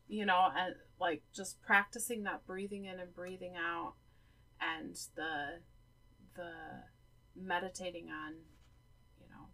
[0.08, 3.96] you know, and like just practicing that breathing in and breathing out
[4.62, 5.60] and the
[6.36, 6.52] the
[7.36, 8.34] meditating on,
[9.20, 9.48] you know,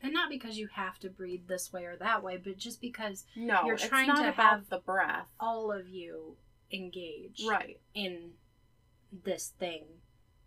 [0.00, 3.24] and not because you have to breathe this way or that way, but just because
[3.36, 5.28] no, You're trying to have the breath.
[5.40, 6.36] all of you
[6.72, 7.80] engage Right.
[7.94, 8.32] in
[9.12, 9.84] this thing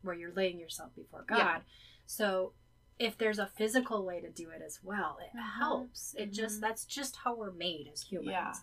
[0.02, 1.38] where you're laying yourself before God.
[1.38, 1.62] Yeah.
[2.06, 2.54] So
[2.98, 5.58] if there's a physical way to do it as well, it Mhm.
[5.58, 6.14] helps.
[6.16, 6.62] It just Mhm.
[6.62, 8.32] that's just how we're made as humans.
[8.32, 8.54] Yeah.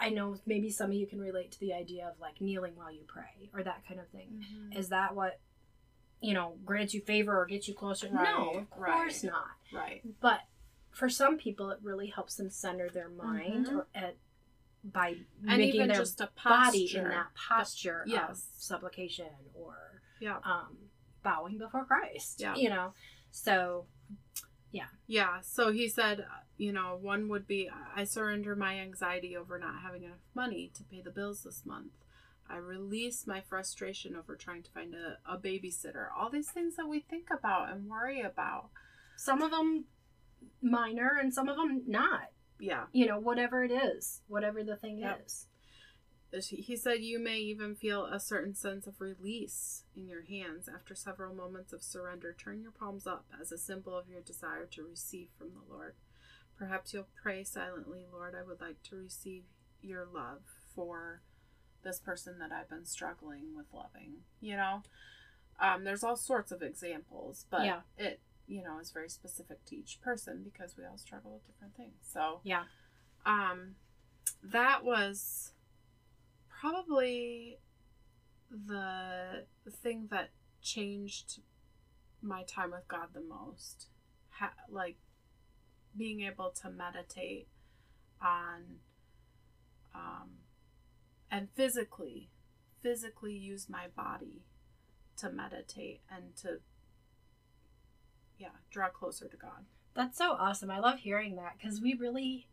[0.00, 2.90] I know maybe some of you can relate to the idea of like kneeling while
[2.92, 4.28] you pray or that kind of thing.
[4.44, 4.78] Mm-hmm.
[4.78, 5.40] Is that what
[6.20, 8.08] you know grants you favor or gets you closer?
[8.10, 9.32] no, of course right.
[9.32, 9.46] not.
[9.72, 10.02] Right.
[10.20, 10.40] But
[10.90, 13.72] for some people, it really helps them center their mind Mhm.
[13.76, 14.16] or at,
[14.82, 18.48] by And making their just a body in that posture of yes.
[18.56, 20.38] supplication or Yeah.
[20.44, 20.76] um,
[21.22, 22.40] bowing before Christ.
[22.40, 22.56] Yeah.
[22.56, 22.94] You know,
[23.30, 23.86] so
[24.70, 24.88] Yeah.
[25.06, 25.40] Yeah.
[25.42, 26.26] So he said,
[26.56, 30.84] you know, one would be I surrender my anxiety over not having enough money to
[30.84, 31.92] pay the bills this month.
[32.50, 36.06] I release my frustration over trying to find a, a babysitter.
[36.18, 38.70] All these things that we think about and worry about.
[39.16, 39.84] some of them
[40.62, 42.30] minor and some of them not.
[42.60, 42.84] Yeah.
[42.92, 45.22] You know, whatever it is, whatever the thing Yep.
[45.26, 45.46] is.
[46.30, 50.94] He said you may even feel a certain sense of release in your hands after
[50.94, 52.34] several moments of surrender.
[52.38, 55.94] Turn your palms up as a symbol of your desire to receive from the Lord.
[56.58, 59.44] Perhaps you'll pray silently, Lord, I would like to receive
[59.80, 60.40] your love
[60.74, 61.22] for
[61.82, 64.24] this person that I've been struggling with loving.
[64.40, 64.82] You know,
[65.60, 67.80] um, there's all sorts of examples, but Yeah.
[67.96, 71.74] it, you know, is very specific to each person because we all struggle with different
[71.76, 71.94] things.
[72.02, 72.64] So, Yeah.
[73.24, 73.76] um,
[74.42, 75.52] that was
[76.60, 77.58] probably
[78.50, 80.30] the thing that
[80.62, 81.40] changed
[82.22, 83.86] my time with God the most.
[84.30, 84.96] Ha- like
[85.96, 87.48] being able to meditate
[88.22, 88.78] on
[89.94, 90.30] um,
[91.30, 92.30] and physically
[92.82, 94.42] physically use my body
[95.16, 96.60] to meditate and to
[98.38, 100.70] yeah draw closer to god That's so awesome.
[100.70, 102.46] I love hearing that because we really,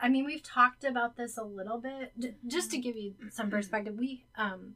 [0.00, 2.12] I mean, we've talked about this a little bit.
[2.46, 4.74] Just to give you some perspective, we um,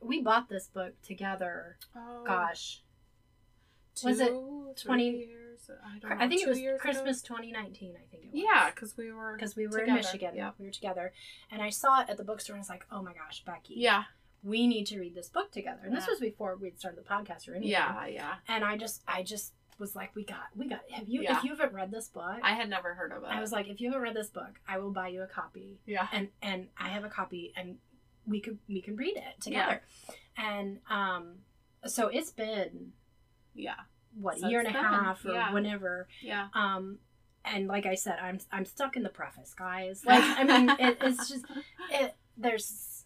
[0.00, 1.76] we bought this book together.
[1.96, 2.82] oh Gosh,
[3.94, 4.32] two, was it
[4.82, 6.76] 20 years i don't know I think it was ago?
[6.78, 7.94] Christmas 2019.
[7.94, 8.42] I think it was.
[8.42, 9.90] yeah because we were because we were together.
[9.90, 10.30] in Michigan.
[10.34, 11.12] yeah We were together,
[11.50, 13.74] and I saw it at the bookstore, and I was like, "Oh my gosh, Becky,
[13.76, 14.04] yeah
[14.42, 17.48] we need to read this book together." And this was before we'd started the podcast
[17.48, 17.70] or anything.
[17.72, 20.80] yeah yeah And I just, I just was like, we got, we got.
[20.92, 21.22] Have you?
[21.22, 21.38] Yeah.
[21.38, 23.28] If you haven't read this book, I had never heard of it.
[23.28, 25.78] I was like, if you haven't read this book, I will buy you a copy,
[25.86, 26.06] yeah.
[26.12, 27.78] and and I have a copy, and
[28.26, 29.82] we could we can read it together.
[30.36, 31.36] And um,
[31.86, 32.92] so it's been
[33.54, 33.74] Yeah.
[34.14, 35.52] what So year and a been, half or yeah.
[35.52, 36.06] whenever.
[36.22, 36.48] Yeah.
[36.54, 36.98] Um,
[37.44, 40.04] and like I said, I'm I'm stuck in the preface, guys.
[40.04, 41.44] Like I mean, it, it's just
[41.90, 42.14] it.
[42.36, 43.04] There's.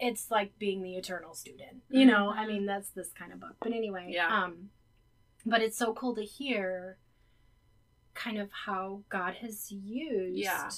[0.00, 2.28] It's like being the eternal student, you know.
[2.30, 3.54] I mean, that's this kind of book.
[3.60, 4.26] But anyway, Yeah.
[4.26, 4.70] Um,
[5.46, 6.98] but it's so cool to hear,
[8.14, 10.70] kind of how God has used Yeah.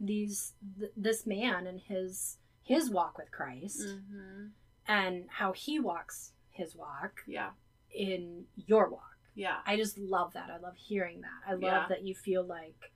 [0.00, 4.46] these th- this man and his his walk with Christ, Mm-hmm.
[4.86, 7.50] and how he walks his walk Yeah.
[7.90, 9.16] in your walk.
[9.34, 9.60] Yeah.
[9.66, 10.48] I just love that.
[10.50, 11.40] I love hearing that.
[11.46, 11.86] I love Yeah.
[11.88, 12.92] that you feel like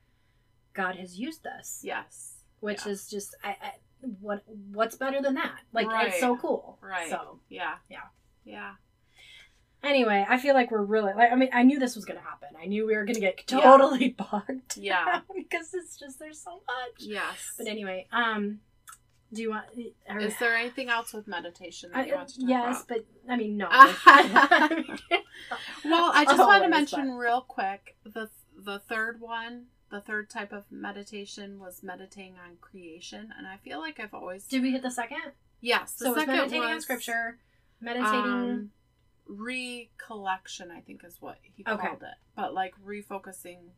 [0.73, 2.45] God has used this, Yes.
[2.61, 2.93] which yeah.
[2.93, 3.73] is just I, I
[4.21, 5.61] what what's better than that?
[5.73, 6.79] Like it's so cool.
[6.81, 7.09] Right.
[7.11, 7.77] So Yeah.
[7.89, 8.09] Yeah.
[8.45, 8.75] Yeah.
[9.83, 12.49] Anyway, I feel like we're really like I mean I knew this was gonna happen.
[12.61, 13.61] I knew we were gonna get Yeah.
[13.61, 15.21] totally bogged Yeah.
[15.35, 17.01] because it's just there's so much.
[17.01, 17.55] Yes.
[17.59, 18.61] But anyway, um,
[19.33, 19.67] do you want?
[20.09, 22.97] Are, Is there anything else with meditation that I- you want to talk yes, about?
[22.99, 23.69] Yes, but I mean no.
[25.85, 30.31] Well, I just want to mention but- real quick the the third one, the third
[30.31, 34.73] type of meditation was meditating on creation, and I feel like I've always Did we
[34.73, 35.33] hit the second?
[35.61, 35.95] yes.
[35.95, 37.39] The so second meditating on scripture,
[37.81, 38.19] meditating.
[38.33, 38.71] um,
[39.29, 40.71] recollection.
[40.71, 41.87] I think is what he Okay.
[41.87, 43.71] called it, but like refocusing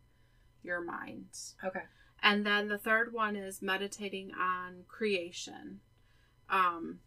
[0.63, 1.27] your mind.
[1.65, 1.83] okay.
[2.23, 5.81] And then the third one is meditating on creation.
[6.51, 7.01] Um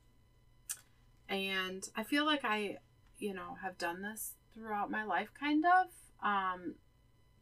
[1.30, 2.78] and I feel like I,
[3.18, 5.88] you know, have done this throughout my life kind of.
[6.24, 6.76] Um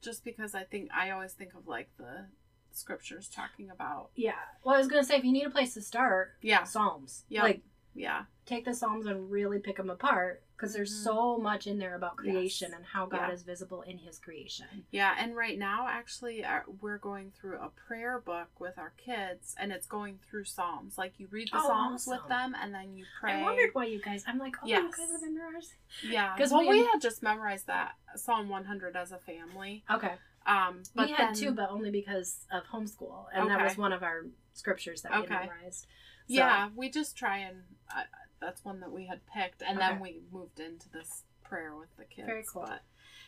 [0.02, 2.28] just because I think I always think of like the
[2.72, 4.34] scriptures talking about Yeah.
[4.64, 7.26] Well, I was gonna say if you need a place to start, yeah, Psalms.
[7.30, 7.44] Yeah.
[7.44, 7.62] Like
[7.96, 11.04] yeah, take the Psalms and really pick them apart because there's Mhm.
[11.04, 12.78] so much in there about creation Yes.
[12.78, 13.32] and how God Yeah.
[13.32, 14.86] is visible in His creation.
[14.92, 15.16] yeah.
[15.18, 16.44] And right now, actually,
[16.82, 20.98] we're going through a prayer book with our kids, and it's going through Psalms.
[20.98, 23.34] Like you read the Oh, Psalms with them, and then you pray.
[23.34, 24.24] I wondered why you guys.
[24.28, 24.96] I'm like, oh, you Yes.
[24.96, 25.76] guys have memorized.
[26.04, 29.86] Yeah, 'Cause well, we, we- had just memorized that Psalm 100 as a family.
[29.90, 30.18] Okay.
[30.46, 33.94] Um, but we had then, two, but only because of homeschool, and that was one
[33.94, 35.36] of our scriptures that we Okay.
[35.36, 35.82] memorized.
[36.28, 37.64] So- yeah, we just try and
[37.96, 38.04] uh,
[38.41, 42.06] that's one that we had picked, and then we moved into this prayer with the
[42.06, 42.28] kids.
[42.28, 42.65] Very cool.
[42.67, 42.82] But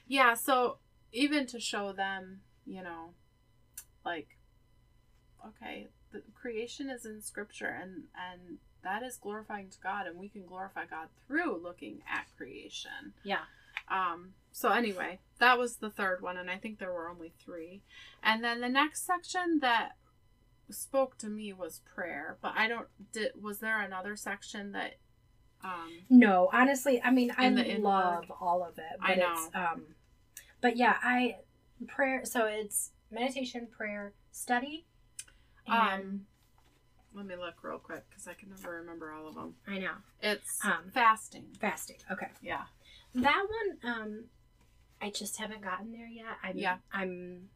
[0.07, 0.77] yeah, so
[1.11, 3.13] even to show them, you know,
[4.05, 4.37] like,
[5.45, 10.29] okay, the creation is in Scripture, and and that is glorifying to God, and we
[10.29, 13.13] can glorify God through looking at creation.
[13.23, 13.45] Yeah.
[13.89, 17.81] Um, so anyway, that was the third one, and I think there were only three.
[18.23, 19.91] And then the next section that
[20.71, 24.95] spoke to me was prayer, but I don't did was there another section that
[25.63, 27.81] um No, honestly, I mean, I the inward.
[27.83, 29.33] love all of it, but I know.
[29.33, 29.83] it's um,
[30.61, 31.37] but yeah, I
[31.87, 32.25] prayer.
[32.25, 34.85] So it's meditation, prayer, study,
[35.67, 36.21] and um
[37.13, 39.55] let me look real quick because I can never remember all of them.
[39.67, 41.45] I know It's Um, fasting.
[41.59, 41.97] fasting.
[42.09, 42.63] Okay, Yeah.
[43.15, 44.23] that one, um,
[45.01, 46.37] I just haven't gotten there yet.
[46.41, 46.77] I'm, Yeah.
[46.93, 47.49] I'm.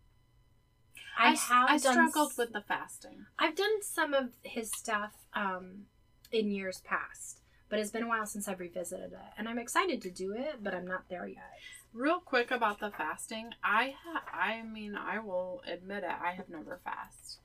[1.18, 3.26] I, s- have I done struggled s- with the fasting.
[3.40, 5.86] I've done some of his stuff um,
[6.32, 10.02] in years past, but it's been a while since I've revisited it, and I'm excited
[10.04, 11.54] to do it, but I'm not there yet.
[11.94, 16.10] Real quick about the fasting, I ha- I mean I will admit it.
[16.22, 17.40] I have never fast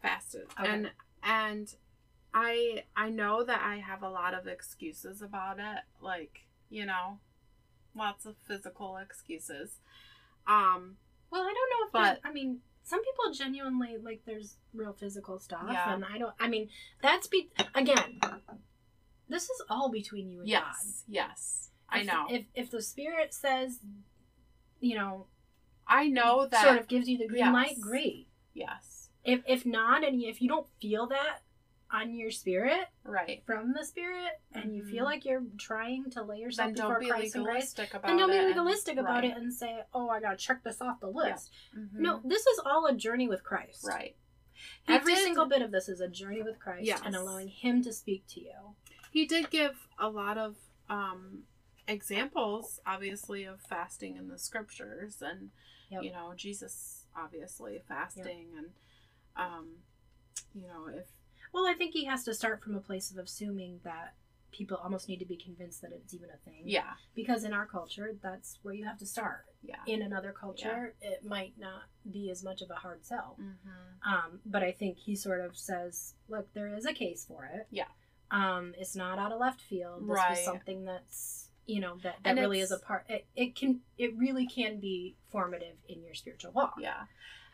[0.00, 0.68] fasted, Okay.
[0.68, 0.90] and
[1.22, 1.74] and
[2.34, 7.18] I I know that I have a lot of excuses about it, like you know,
[7.94, 9.76] lots of physical excuses.
[10.46, 10.96] Um,
[11.30, 14.92] Well, I don't know if But- that, I mean, some people genuinely like there's real
[14.92, 15.94] physical stuff, Yeah.
[15.94, 16.34] and I don't.
[16.40, 16.68] I mean,
[17.02, 18.20] that's be again.
[19.28, 20.62] This is all between you and God.
[20.66, 23.78] yes, yes, I know, If if the spirit says,
[24.80, 25.26] you know,
[25.86, 26.62] I know that.
[26.64, 27.54] sort of gives you the green yes.
[27.54, 28.28] light, great.
[28.52, 31.42] yes, If if not, and if you don't feel that
[31.92, 33.42] on your spirit right.
[33.44, 35.08] from the spirit, and you feel Mhm.
[35.08, 38.30] like you're trying to lay yourself Then before Christ and grace, legalistic about then don't
[38.30, 39.24] be legalistic about right.
[39.24, 41.92] it and say, "Oh, I gotta check this off the list." Mhm.
[41.94, 43.84] No, this is all a journey with Christ.
[43.86, 44.16] right.
[44.86, 47.02] He Every did- single bit of this is a journey with Christ Yes.
[47.04, 48.76] and allowing Him to speak to you.
[49.10, 50.56] He did give a lot of
[50.88, 51.46] um,
[51.88, 55.50] examples, obviously, of fasting in the scriptures, and
[55.90, 56.02] Yep.
[56.04, 58.72] you know Jesus obviously fasting, and
[59.36, 59.82] um,
[60.54, 61.06] you know if
[61.52, 64.14] Well, I think He has to start from a place of assuming that
[64.52, 66.62] people almost need to be convinced that it's even a thing.
[66.66, 69.46] yeah Because in our culture, that's where you have to start.
[69.62, 73.36] yeah In another culture, it might not be as much of a hard sell.
[73.40, 74.12] mm-hmm.
[74.14, 77.66] Um, but I think he sort of says, look, there is a case for it.
[77.70, 77.86] Yeah.
[78.30, 80.02] Um, it's not out of left field.
[80.02, 80.30] This Right.
[80.30, 83.04] was something that's you know that that And really is a part.
[83.08, 86.74] It, it can it really can be formative in your spiritual walk.
[86.80, 87.04] Yeah.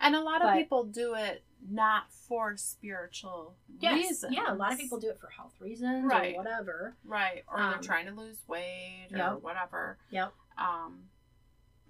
[0.00, 4.34] And a lot of But- people do it not for spiritual Yes, reasons.
[4.34, 4.52] yeah.
[4.52, 6.34] A lot of people do it for health reasons Right.
[6.34, 6.96] or whatever.
[7.04, 7.44] Right.
[7.48, 9.40] Or Um, they're trying to lose weight or Yep.
[9.42, 9.98] whatever.
[10.10, 10.32] Yep.
[10.56, 11.10] Um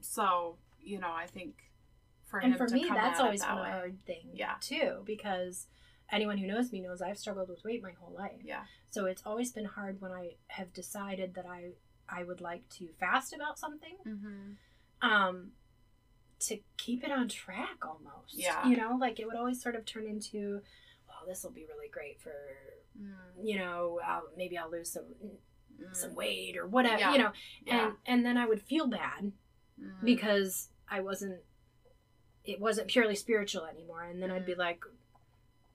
[0.00, 1.70] so, you know, I think
[2.24, 3.70] for And him for to me, come that's always that a way.
[3.70, 4.30] hard thing.
[4.32, 4.56] Yeah.
[4.60, 5.66] Too, because
[6.10, 8.40] anyone who knows me knows I've struggled with weight my whole life.
[8.42, 8.64] Yeah.
[8.90, 11.74] So it's always been hard when I have decided that I
[12.08, 13.98] I would like to fast about something.
[14.06, 14.52] Mm-hmm.
[15.02, 15.52] um
[16.40, 18.66] to keep it on track almost Yeah.
[18.68, 20.60] you know like it would always sort of turn into
[21.08, 22.32] well this will be really great for
[23.42, 25.04] you know I'll, maybe i'll lose some
[25.92, 27.00] some weight or whatever Mm.
[27.00, 27.12] Yeah.
[27.12, 27.32] you know
[27.66, 27.84] Yeah.
[27.86, 29.32] and and then i would feel bad
[29.80, 30.04] Mhm.
[30.04, 31.40] because i wasn't
[32.44, 34.58] it wasn't purely spiritual anymore and then i'd be Mhm.
[34.58, 34.80] like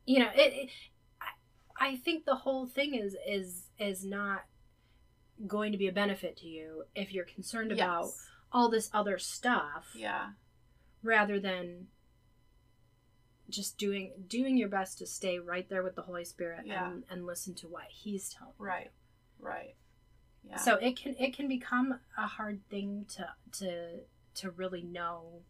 [0.06, 0.70] you know it, it
[1.22, 4.42] I, I think the whole thing is is is not
[5.48, 8.30] going to be a benefit to you if you're concerned about Yes.
[8.52, 10.32] all this other stuff Yeah.
[11.04, 11.88] Rather than
[13.50, 16.90] just doing doing your best to stay right there with the Holy Spirit Yeah.
[16.90, 18.66] and, and listen to what He's telling you.
[18.66, 18.92] Right.
[19.40, 19.76] Right.
[20.44, 20.58] Yeah.
[20.58, 23.28] So it can it can become a hard thing to
[23.60, 24.00] to
[24.36, 25.42] to really know,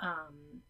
[0.00, 0.62] um,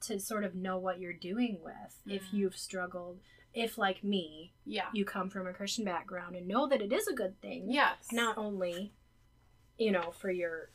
[0.00, 2.32] to sort of know what you're doing with if Mhm.
[2.32, 3.20] you've struggled.
[3.54, 4.88] If like me, yeah.
[4.94, 7.70] you come from a Christian background and know that it is a good thing.
[7.70, 8.10] Yes.
[8.10, 8.94] not only
[9.78, 10.70] you know for your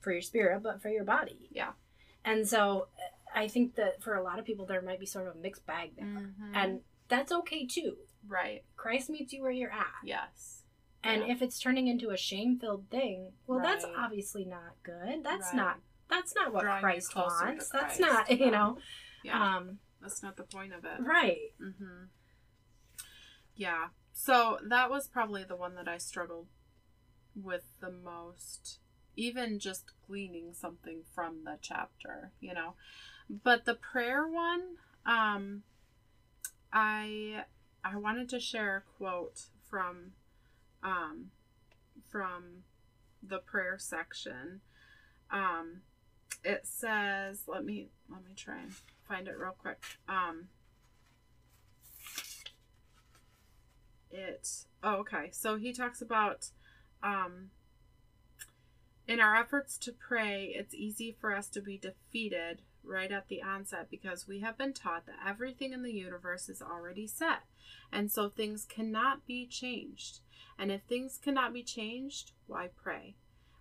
[0.00, 1.72] for your spirit but for your body Yeah.
[2.24, 2.88] and so
[3.34, 5.66] i think that for a lot of people there might be sort of a mixed
[5.66, 6.34] bag there Mhm.
[6.54, 7.96] and that's okay too
[8.26, 8.64] right.
[8.76, 10.62] christ meets you where you're at Yes.
[11.04, 11.32] and yeah.
[11.32, 15.56] if it's turning into a shame-filled thing well that's obviously not good that's Right.
[15.56, 18.78] not that's not what Drawing christ wants that's Christ, not you know
[19.22, 19.56] Yeah.
[19.56, 21.00] um That's not the point of it.
[21.00, 22.04] right Mm-hmm.
[23.54, 23.88] Yeah.
[24.12, 26.46] So that was probably the one that I struggled
[27.34, 28.80] with the most,
[29.16, 32.74] even just gleaning something from the chapter, you know.
[33.28, 35.62] But the prayer one, um,
[36.72, 37.44] I
[37.84, 40.12] I wanted to share a quote from
[40.82, 41.30] um,
[42.08, 42.64] from
[43.22, 44.60] the prayer section.
[45.30, 45.82] Um,
[46.44, 48.72] it says, let me let me try and
[49.06, 49.82] find it real quick.
[50.08, 50.48] Um,
[54.10, 56.48] it oh okay so he talks about
[57.02, 57.50] um
[59.10, 63.42] in our efforts to pray it's easy for us to be defeated right at the
[63.42, 67.40] onset because we have been taught that everything in the universe is already set.
[67.92, 70.20] And so things cannot be changed.
[70.58, 73.16] And if things cannot be changed why pray?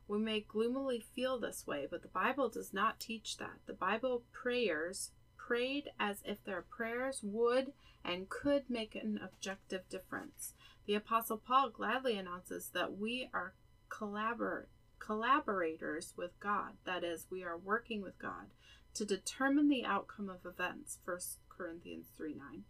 [0.08, 3.60] We may gloomily feel this way but the bible does not teach that.
[3.66, 7.74] The bible prayers prayed as if their prayers would
[8.06, 10.54] and could make an objective difference.
[10.86, 13.54] The Apostle Paul gladly announces that we are
[13.90, 14.66] collabor-
[15.00, 18.48] collaborators with God, that is, we are working with God
[18.94, 21.18] to determine the outcome of events, 1
[21.50, 22.64] Corinthians 3 9.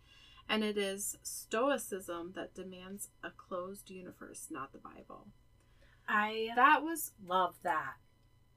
[0.48, 5.28] And it is Stoicism that demands a closed universe, not the Bible.
[6.08, 7.98] i That was love that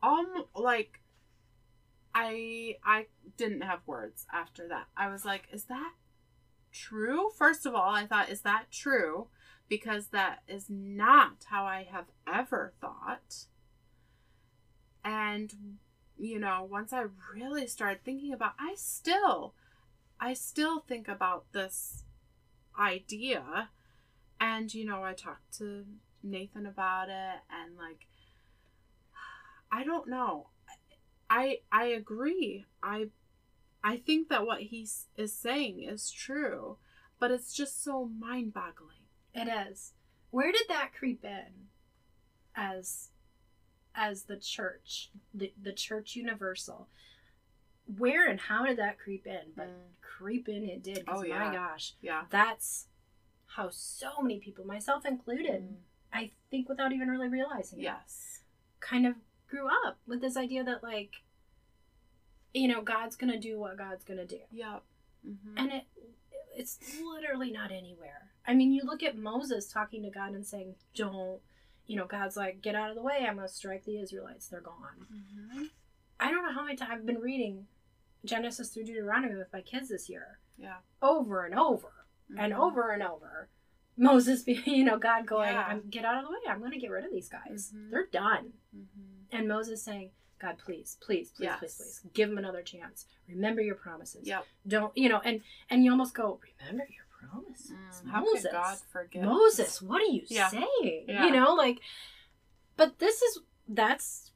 [0.03, 1.01] um like
[2.14, 3.07] I I
[3.37, 4.87] didn't have words after that.
[4.97, 5.93] I was like, is that
[6.73, 7.31] true?
[7.37, 9.29] First of all, I thought, is that true?
[9.68, 13.47] Because that is not how I have ever thought.
[15.05, 15.79] And
[16.19, 19.55] you know, once I really started thinking about I still
[20.21, 22.05] I still think about this
[22.79, 23.71] idea
[24.41, 25.85] and you know, I talked to
[26.23, 28.07] Nathan about it and like
[29.71, 30.49] I don't know.
[31.31, 32.67] I I agree.
[32.83, 33.09] I
[33.83, 34.87] I think that what he
[35.17, 36.77] is saying is true,
[37.19, 39.07] but it's just so mind-boggling.
[39.35, 39.95] It is.
[40.31, 41.69] Where did that creep in
[42.55, 43.09] as
[43.95, 46.88] as the church, the, the church universal?
[47.99, 49.53] Where and how did that creep in?
[49.57, 49.70] But
[50.01, 51.05] creep in it did.
[51.09, 51.38] Oh, yeah.
[51.49, 51.95] my gosh.
[52.01, 52.22] Yeah.
[52.30, 52.86] That's
[53.47, 55.74] how so many people, myself included, Mm.
[56.14, 58.40] I think without even really realizing it, Yes.
[58.80, 59.14] kind of
[59.49, 61.12] grew up with this idea that like
[62.55, 64.40] you know, God's gonna do what God's gonna do.
[64.51, 64.82] Yep.
[65.24, 65.84] hmm and it
[66.55, 70.74] it's literally not anywhere i mean you look at moses talking to god and saying
[70.95, 71.40] don't
[71.93, 74.49] you know god's like get out of the way i'm going to strike the israelites
[74.49, 75.64] they're gone hmm
[76.18, 77.66] i don't know how many times i've been reading
[78.24, 80.76] genesis through deuteronomy with my kids this year Yeah.
[81.03, 81.93] over and over
[82.38, 82.59] and Mhm.
[82.59, 83.49] over and over
[83.97, 85.66] moses be you know god going Yeah.
[85.68, 87.90] I'm, get out of the way i'm going to get rid of these guys Mhm.
[87.90, 89.24] they're done Mhm.
[89.30, 91.59] and moses saying god please please please Yes.
[91.59, 94.47] please please give them another chance remember your promises Yep.
[94.66, 97.73] don't you know and and you almost go remember your promises.
[98.05, 98.43] Mm, how Moses.
[98.43, 99.23] could God forget?
[99.25, 100.49] Moses, what are you Yeah.
[100.49, 101.05] saying?
[101.09, 101.25] Yeah.
[101.27, 101.81] You know, like,
[102.77, 104.33] but this is, that's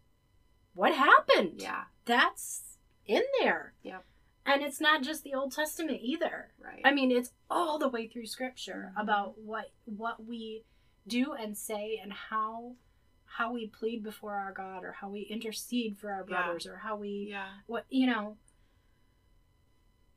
[0.75, 1.61] what happened.
[1.61, 2.63] Yeah, That's
[3.07, 3.75] in there.
[3.83, 4.05] Yep.
[4.45, 6.53] And it's not just the Old Testament either.
[6.61, 6.81] right.
[6.85, 9.03] I mean, it's all the way through Scripture Mhm.
[9.03, 10.65] about what what we
[11.07, 12.77] do and say and how
[13.25, 16.43] how we plead before our God or how we intercede for our Yeah.
[16.43, 18.37] brothers or how we yeah, what you know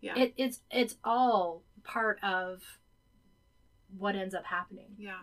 [0.02, 2.62] yeah, it, it's it's all part of
[3.98, 4.96] what ends up happening.
[4.98, 5.22] yeah.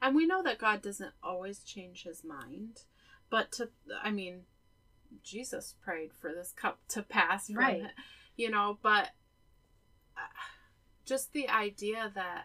[0.00, 2.82] And we know that God doesn't always change His mind,
[3.30, 3.70] but to,
[4.02, 4.42] I mean,
[5.24, 7.82] Jesus prayed for this cup to pass, from Right.
[7.82, 7.90] it,
[8.36, 9.10] You know, but
[10.16, 10.20] uh,
[11.04, 12.44] just the idea that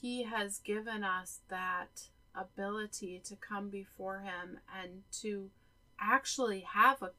[0.00, 5.50] He has given us that ability to come before Him and to
[6.00, 7.10] actually have a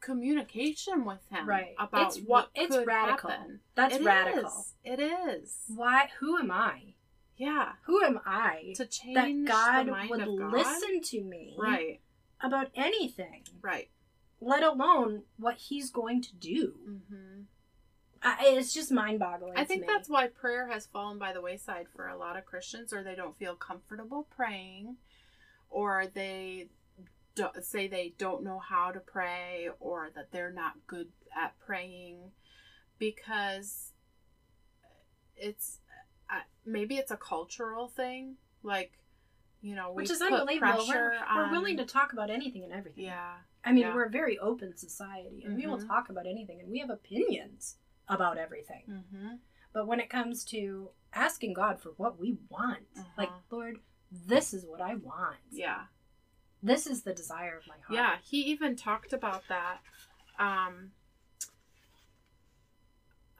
[0.00, 1.74] communication with Him Right.
[1.78, 3.30] about It's- what it's could radical.
[3.30, 3.60] happen.
[3.74, 4.44] That's It radical.
[4.48, 4.74] is.
[4.84, 5.64] It is.
[5.68, 6.94] Why who am I?
[7.36, 7.74] Yeah.
[7.84, 9.14] Who am I To change
[9.48, 10.52] that God mind would God.
[10.52, 12.00] listen to me Right.
[12.40, 13.90] about anything, Right.
[14.40, 16.72] let alone what he's going to do?
[16.84, 17.42] hmm
[18.24, 19.56] I, it's just mind-boggling.
[19.56, 22.44] I to think that's why prayer has fallen by the wayside for a lot of
[22.44, 24.98] Christians, or they don't feel comfortable praying,
[25.68, 26.68] or they
[27.62, 32.32] say they don't know how to pray, or that they're not good at praying,
[32.98, 33.92] because
[35.36, 35.78] it's
[36.30, 38.92] uh, maybe it's a cultural thing, like
[39.60, 40.84] you know, which is unbelievable.
[40.88, 43.04] We're, we're on- willing to talk about anything and everything.
[43.04, 43.94] yeah, I mean, Yeah.
[43.94, 45.86] we're a very open society, and we will Mhm.
[45.86, 47.76] talk about anything, and we have opinions
[48.08, 48.82] about everything.
[48.88, 49.34] mm-hmm.
[49.72, 53.38] But when it comes to asking God for what we want, like Uh-huh.
[53.50, 53.76] Lord,
[54.10, 55.38] this is what I want.
[55.50, 55.86] yeah.
[56.62, 57.92] This is the desire of my heart.
[57.92, 59.78] Yeah, he even talked about that.
[60.38, 60.92] Um,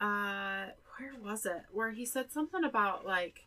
[0.01, 0.65] uh,
[0.97, 1.63] where was it?
[1.71, 3.45] Where he said something about like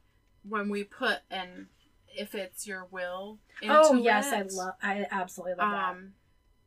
[0.49, 1.67] when we put and
[2.09, 3.39] if it's your will.
[3.69, 4.75] Oh yes, I love.
[4.83, 5.91] I absolutely love that.
[5.91, 6.13] Um,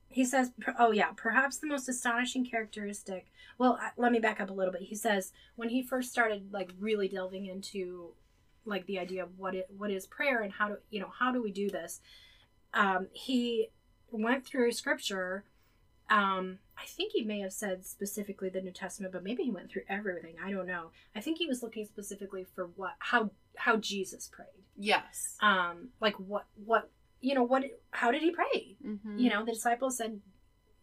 [0.07, 4.53] He says, "Oh yeah, perhaps the most astonishing characteristic." Well, let me back up a
[4.53, 4.83] little bit.
[4.83, 8.13] He says when he first started like really delving into
[8.65, 11.31] like the idea of what it what is prayer and how do you know how
[11.31, 12.01] do we do this.
[12.73, 13.69] Um, he
[14.11, 15.43] went through scripture.
[16.09, 19.69] Um, I think he may have said specifically the New Testament, but maybe he went
[19.69, 20.35] through everything.
[20.43, 20.91] I don't know.
[21.15, 24.47] I think he was looking specifically for what how how Jesus prayed.
[24.75, 25.35] yes.
[25.41, 26.89] Um, like what what
[27.21, 28.75] you know what how did he pray?
[28.85, 29.17] Mm-hmm.
[29.19, 30.19] you know, the disciples said,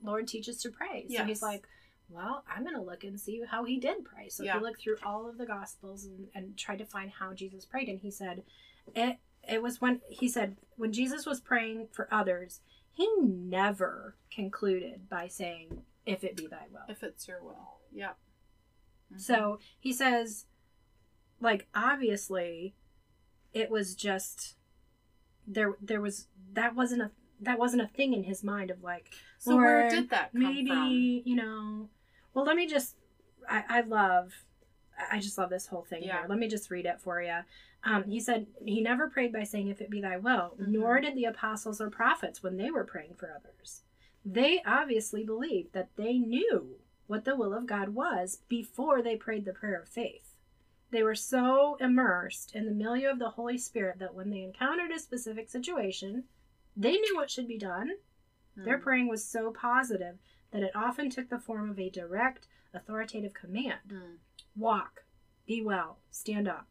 [0.02, 1.06] Lord, teach us to pray.
[1.08, 1.26] So Yes.
[1.26, 1.66] he's like,
[2.08, 4.28] well, I'm going to look and see how he did pray.
[4.28, 4.58] So Yeah.
[4.58, 7.88] he looked through all of the Gospels and, and tried to find how Jesus prayed.
[7.88, 8.42] And he said,
[8.94, 9.16] it,
[9.48, 12.60] it was when, he said, when Jesus was praying for others,
[12.92, 16.80] he never concluded by saying, if it be thy will.
[16.88, 17.78] if it's your will.
[17.92, 18.12] Yeah.
[19.12, 19.20] Mhm.
[19.20, 20.46] So he says,
[21.40, 22.74] like, obviously,
[23.52, 24.56] it was just
[25.46, 25.74] there.
[25.80, 29.56] There was that wasn't a that wasn't a thing in his mind of like so
[29.56, 30.90] where did that come maybe from?
[31.24, 31.88] you know.
[32.34, 32.96] Well, let me just.
[33.48, 34.32] I, I love.
[35.10, 36.20] I just love this whole thing Yeah.
[36.20, 36.28] here.
[36.28, 37.40] Let me just read it for you.
[37.84, 40.68] Um, he said he never prayed by saying, "If it be thy will," Mhm.
[40.68, 43.82] nor did the apostles or prophets when they were praying for others.
[44.24, 49.44] They obviously believed that they knew what the will of God was before they prayed
[49.44, 50.34] the prayer of faith.
[50.90, 54.90] They were so immersed in the milieu of the Holy Spirit that when they encountered
[54.90, 56.28] a specific situation,
[56.76, 57.98] they knew what should be done.
[58.56, 58.82] Their Mm.
[58.82, 60.18] praying was so positive
[60.50, 64.18] that it often took the form of a direct, authoritative command Mm.
[64.54, 65.04] walk,
[65.46, 66.66] be well, stand up.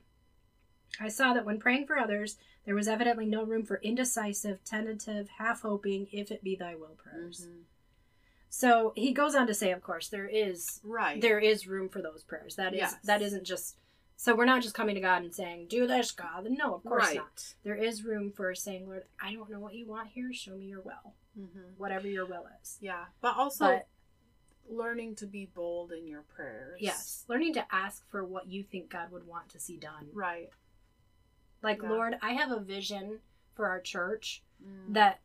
[0.99, 5.27] I saw that when praying for others, there was evidently no room for indecisive, tentative,
[5.37, 7.47] half hoping, if it be thy will prayers.
[7.47, 7.63] Mhm.
[8.49, 11.19] So he goes on to say, of course, there is Right.
[11.21, 12.55] there is room for those prayers.
[12.55, 12.95] That is Yes.
[13.03, 13.77] that isn't just
[14.17, 16.49] so we're not just coming to God and saying, Do this, God.
[16.49, 17.17] No, of course right.
[17.17, 17.55] not.
[17.63, 20.67] There is room for saying, Lord, I don't know what you want here, show me
[20.67, 21.15] your will.
[21.35, 22.77] hmm Whatever your will is.
[22.79, 23.87] Yeah, but also But
[24.69, 26.79] learning to be bold in your prayers.
[26.81, 30.09] yes, learning to ask for what you think God would want to see done.
[30.13, 30.49] Right.
[31.61, 31.89] Like, Yeah.
[31.89, 33.21] Lord, I have a vision
[33.53, 34.93] for our church Mm.
[34.93, 35.21] that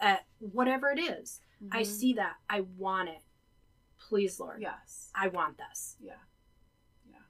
[0.00, 1.40] that whatever it is,
[1.72, 1.86] I Mhm.
[1.86, 2.36] see that.
[2.48, 3.22] I want it.
[3.98, 4.60] Please, Lord.
[4.62, 5.10] Yes.
[5.14, 5.96] I want this.
[6.00, 6.20] Yeah.
[7.10, 7.22] Yeah.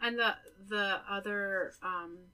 [0.00, 2.30] And the the other um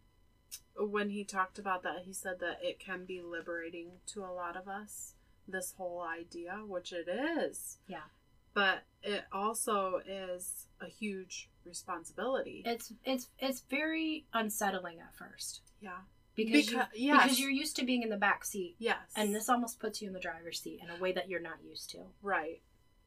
[0.76, 4.56] when he talked about that he said that it can be liberating to a lot
[4.56, 5.14] of us
[5.48, 7.78] this whole idea, which it is.
[7.86, 8.06] Yeah.
[8.54, 12.62] But it also is a huge responsibility.
[12.64, 15.98] It's it's it's very unsettling at first yeah.
[16.34, 17.22] because you, yes.
[17.22, 18.96] because you're used to being in the back seat, Yes.
[19.14, 21.58] and this almost puts you in the driver's seat in a way that you're not
[21.64, 21.98] used to.
[22.22, 22.62] Right.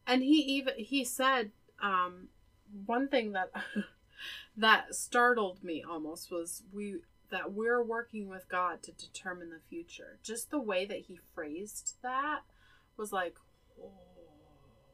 [0.08, 2.30] And he even he said um
[2.86, 3.52] one thing that
[4.58, 6.98] that startled me almost was we
[7.32, 10.20] that we're working with God to determine the future.
[10.24, 12.42] Just the way that he phrased that
[12.98, 13.36] was like,
[13.82, 13.90] oh,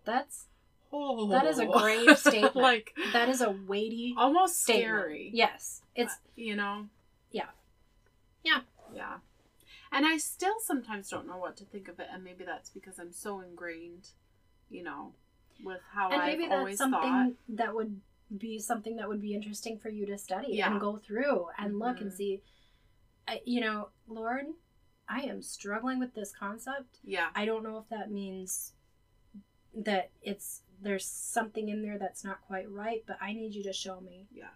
[0.06, 0.46] That's
[0.94, 1.28] oh.
[1.30, 2.56] That is a grave statement.
[2.56, 4.86] like that is a weighty almost statement.
[4.86, 5.32] scary.
[5.34, 6.88] Yes, it's Uh, you know.
[7.32, 7.50] Yeah.
[8.44, 8.62] Yeah.
[8.94, 9.18] Yeah.
[9.92, 13.00] And I still sometimes don't know what to think of it, and maybe that's because
[13.00, 14.10] I'm so ingrained,
[14.70, 15.14] you know,
[15.64, 17.32] with how that's always something thought.
[17.50, 18.02] that would
[18.36, 20.72] be something that would be interesting for you to study Yeah.
[20.72, 22.16] and go through and look and Mhm.
[22.16, 22.42] see
[23.28, 24.46] I, you know lord
[25.08, 27.30] i am struggling with this concept Yeah.
[27.36, 28.74] i don't know if that means
[29.76, 33.74] that it's there's something in there that's not quite right but i need you to
[33.74, 34.50] show me Yeah.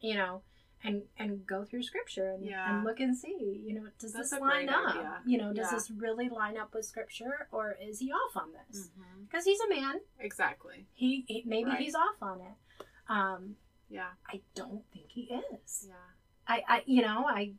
[0.00, 0.42] you know
[0.82, 2.74] and and go through scripture and, Yeah.
[2.76, 5.22] and look and see you know does That's this line up idea.
[5.26, 5.76] you know does Yeah.
[5.78, 8.90] this really line up with scripture or is he off on this
[9.26, 10.86] because he's a man Exactly.
[10.94, 11.80] he, he maybe Right.
[11.80, 12.54] he's off on it
[13.10, 13.56] um
[13.90, 14.10] Yeah.
[14.32, 15.22] i don't think he
[15.62, 15.94] is Yeah.
[16.46, 17.52] i i you know i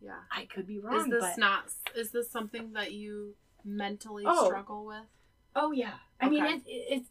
[0.00, 0.20] Yeah.
[0.30, 1.64] i could be wrong Is this but not?
[1.94, 3.34] Is this something that you
[3.64, 4.46] mentally Oh.
[4.46, 5.06] struggle with?
[5.54, 7.10] oh yeah i mean it, it, it's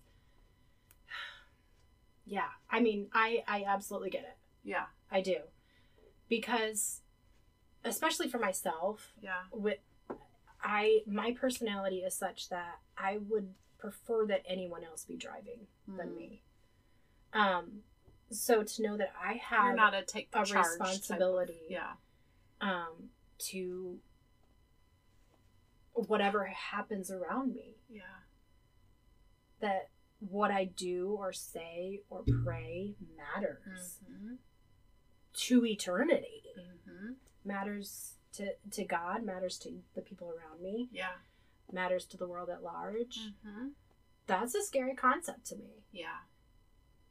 [2.26, 4.86] yeah i mean i i absolutely get it Yeah.
[5.12, 5.38] i do
[6.30, 7.02] because
[7.84, 9.44] especially for myself Yeah.
[9.52, 9.80] with
[10.62, 16.10] i my personality is such that i would prefer that anyone else be driving than
[16.10, 16.18] Mm.
[16.18, 16.42] me
[17.36, 17.82] um
[18.32, 21.62] so to know that i have You're not a take a charge type of- responsibility
[21.70, 21.92] yeah.
[22.62, 23.10] um
[23.50, 24.00] to
[25.94, 28.02] whatever happens around me Yeah.
[29.62, 34.36] that what i do or say or pray matters hmm
[35.34, 36.44] to eternity
[36.86, 37.14] hmm
[37.44, 41.12] matters to to god matters to the people around me Yeah.
[41.72, 43.68] matters to the world at large hmm
[44.28, 46.20] that's a scary concept to me Yeah.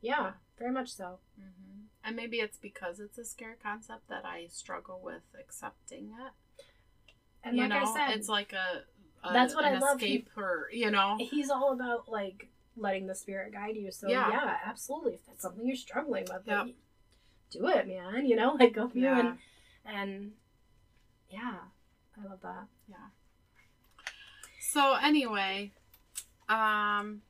[0.05, 4.47] Yeah very much so hmm And maybe it's because it's a scary concept that I
[4.51, 6.33] struggle with accepting it.
[7.43, 8.85] and you like know, i said it's like a,
[9.27, 10.01] a That's what an I love.
[10.01, 14.09] He- escape or you know, he's all about like letting the spirit guide you so
[14.09, 14.29] Yeah.
[14.31, 16.67] yeah, absolutely if that's something you're struggling with Yep.
[16.67, 16.75] like,
[17.51, 19.39] do it man you know like go through yeah, and
[19.87, 20.33] and
[21.31, 21.59] yeah
[22.21, 23.09] i love that yeah.
[24.73, 25.71] So anyway,
[26.49, 27.23] um,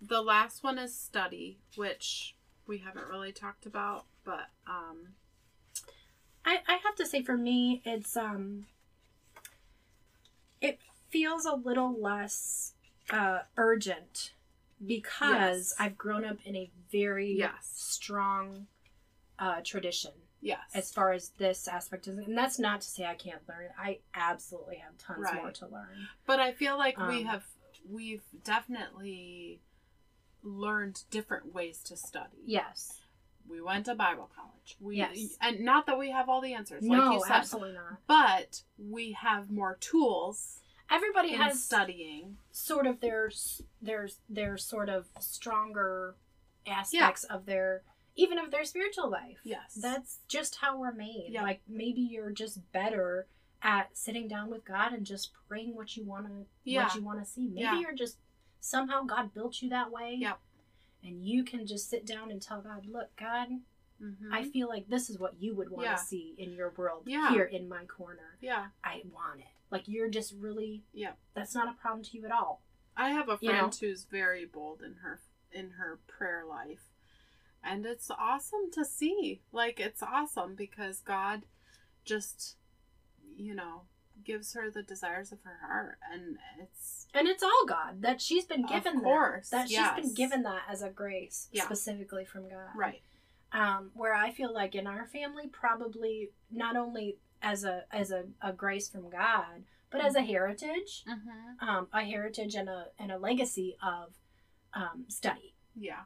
[0.00, 2.34] the last one is study, which
[2.66, 5.14] we haven't really talked about, but um,
[6.44, 8.66] I, I have to say for me it's um
[10.60, 10.78] it
[11.10, 12.74] feels a little less
[13.10, 14.32] uh urgent
[14.86, 15.74] because Yes.
[15.78, 17.70] I've grown up in a very Yes.
[17.74, 18.66] strong
[19.38, 23.14] uh tradition yes, as far as this aspect is and that's not to say I
[23.14, 23.68] can't learn.
[23.78, 25.42] I absolutely have tons Right.
[25.42, 26.08] more to learn.
[26.26, 27.44] But I feel like we Um, have
[27.88, 29.60] we've definitely
[30.42, 32.38] learned different ways to study.
[32.44, 33.00] Yes.
[33.48, 34.76] We went to Bible college.
[34.80, 35.36] We Yes.
[35.40, 37.98] and not that we have all the answers, like no, you said, absolutely not.
[38.06, 40.60] but we have more tools
[40.90, 42.36] Everybody has studying.
[42.52, 43.30] sort of their
[43.80, 46.16] their their sort of stronger
[46.66, 47.82] aspects of their
[48.16, 49.38] even of their spiritual life.
[49.44, 49.74] Yes.
[49.80, 51.28] That's just how we're made.
[51.30, 51.42] Yeah.
[51.42, 53.26] Like maybe you're just better
[53.62, 56.84] at sitting down with God and just praying what you want to Yeah.
[56.84, 57.46] what you want to see.
[57.48, 57.80] Maybe Yeah.
[57.80, 58.18] you're just
[58.60, 60.16] somehow God built you that way.
[60.18, 60.38] Yep.
[61.02, 63.48] And you can just sit down and tell God, "Look, God,
[64.00, 64.32] Mhm.
[64.32, 65.96] I feel like this is what you would want Yeah.
[65.96, 67.30] to see in your world Yeah.
[67.30, 68.36] here in my corner.
[68.40, 68.70] yeah.
[68.84, 71.14] I want it." Like you're just really Yeah.
[71.34, 72.62] That's not a problem to you at all.
[72.96, 73.78] I have a You friend know?
[73.88, 75.20] who's very bold in her
[75.52, 76.92] in her prayer life.
[77.62, 79.42] And it's awesome to see.
[79.52, 81.46] Like it's awesome because God
[82.04, 82.56] just
[83.36, 83.86] you know,
[84.24, 88.44] gives her the desires of her heart and it's And it's all God that she's
[88.44, 89.02] been given that.
[89.04, 89.98] course, that she's yes.
[90.00, 91.64] been given that as a grace Yeah.
[91.64, 92.70] specifically from God.
[92.76, 93.02] right.
[93.52, 98.24] Um, where I feel like in our family, probably not only as a as a,
[98.40, 101.60] a grace from God, but as a heritage, Mhm.
[101.60, 104.14] um, a heritage and a and a legacy of
[104.72, 105.56] um, study.
[105.74, 106.04] Yeah.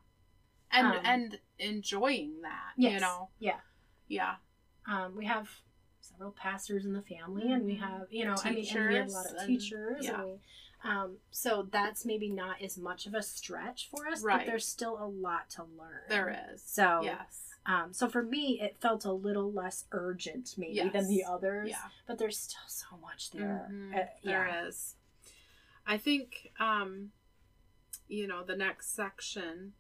[0.70, 2.94] And Um, and enjoying that, Yes.
[2.94, 3.28] you know.
[3.38, 3.60] Yeah.
[4.08, 4.36] Yeah.
[4.86, 5.50] Um, we have
[6.14, 7.80] several pastors in the family, and we Mhm.
[7.80, 9.48] have you know I mean and we have a lot of Teachers and-
[9.98, 10.04] teachers.
[10.04, 10.24] yeah.
[10.24, 10.40] We,
[10.84, 14.46] um, so that's maybe not as much of a stretch for us, but Right.
[14.46, 16.02] there's still a lot to learn.
[16.08, 16.62] There is.
[16.62, 17.50] So Yes.
[17.66, 21.88] Um, so for me, it felt a little less urgent maybe than the others, Yeah.
[22.06, 23.66] but there's still so much there.
[23.70, 23.94] Mhm.
[23.94, 24.66] Uh, yeah.
[24.66, 24.96] is.
[25.86, 27.12] I think, um,
[28.06, 29.72] you know, the next section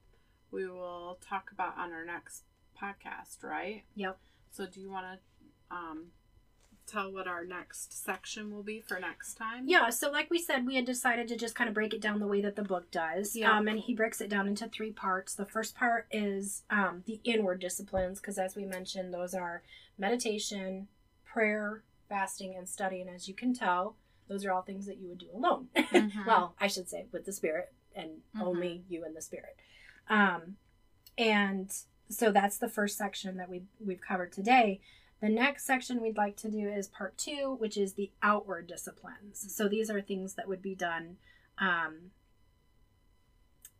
[0.50, 3.84] we will talk about on our next podcast, right?
[3.96, 4.18] Yep.
[4.50, 6.12] So, do you want to um,
[6.86, 9.64] tell what our next section will be for next time?
[9.66, 12.20] Yeah, so like we said, we had decided to just kind of break it down
[12.20, 13.34] the way that the book does.
[13.34, 13.56] Yeah.
[13.56, 15.34] Um, and he breaks it down into three parts.
[15.34, 19.62] The first part is um, the inward disciplines, because as we mentioned, those are
[19.98, 20.88] meditation,
[21.24, 23.00] prayer, fasting, and study.
[23.00, 23.96] And as you can tell,
[24.28, 25.68] those are all things that you would do alone.
[25.76, 26.26] Mhm.
[26.26, 28.42] well, I should say with the spirit and Mhm.
[28.42, 29.56] only you and the spirit.
[30.08, 30.56] Um,
[31.16, 31.72] and
[32.10, 34.80] so that's the first section that we we've covered today.
[35.24, 39.54] The next section we'd like to do is part two, which is the outward disciplines.
[39.56, 41.16] So these are things that would be done.
[41.56, 42.10] Um,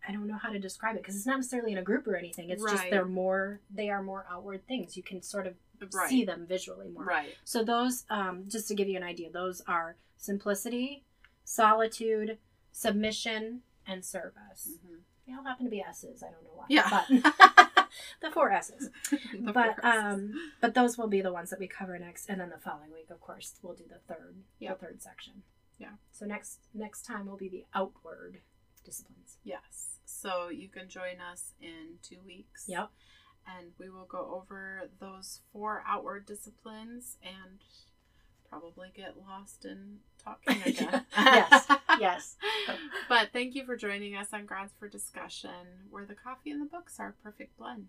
[0.08, 2.16] I don't know how to describe it because it's not necessarily in a group or
[2.16, 2.48] anything.
[2.48, 4.96] It's just they're more they are more outward things.
[4.96, 5.52] You can sort of
[5.92, 6.08] right.
[6.08, 7.04] see them visually more.
[7.04, 7.34] Right.
[7.44, 11.04] So those, um, just to give you an idea, those are simplicity,
[11.44, 12.38] solitude,
[12.72, 14.78] submission, and service.
[14.86, 15.00] Mhm.
[15.26, 16.22] They all happen to be S's.
[16.22, 16.64] I don't know why.
[16.70, 16.88] Yeah.
[16.90, 17.70] But
[18.22, 18.90] the four S's.
[19.32, 20.02] The but forces.
[20.04, 22.92] um, but those will be the ones that we cover next, and then the following
[22.92, 24.80] week, of course, we'll do the third, Yep.
[24.80, 25.42] the third section.
[25.78, 25.90] Yeah.
[26.12, 28.40] So next next time will be the outward
[28.84, 29.38] disciplines.
[29.42, 29.98] Yes.
[30.04, 32.64] So you can join us in two weeks.
[32.68, 32.90] Yep.
[33.46, 37.58] And we will go over those four outward disciplines and
[38.48, 41.04] probably get lost in talking again.
[41.16, 41.66] Yes.
[42.00, 42.36] Yes.
[43.08, 45.50] But thank you for joining us on Grounds for Discussion,
[45.90, 47.88] where the coffee and the books are a perfect blend.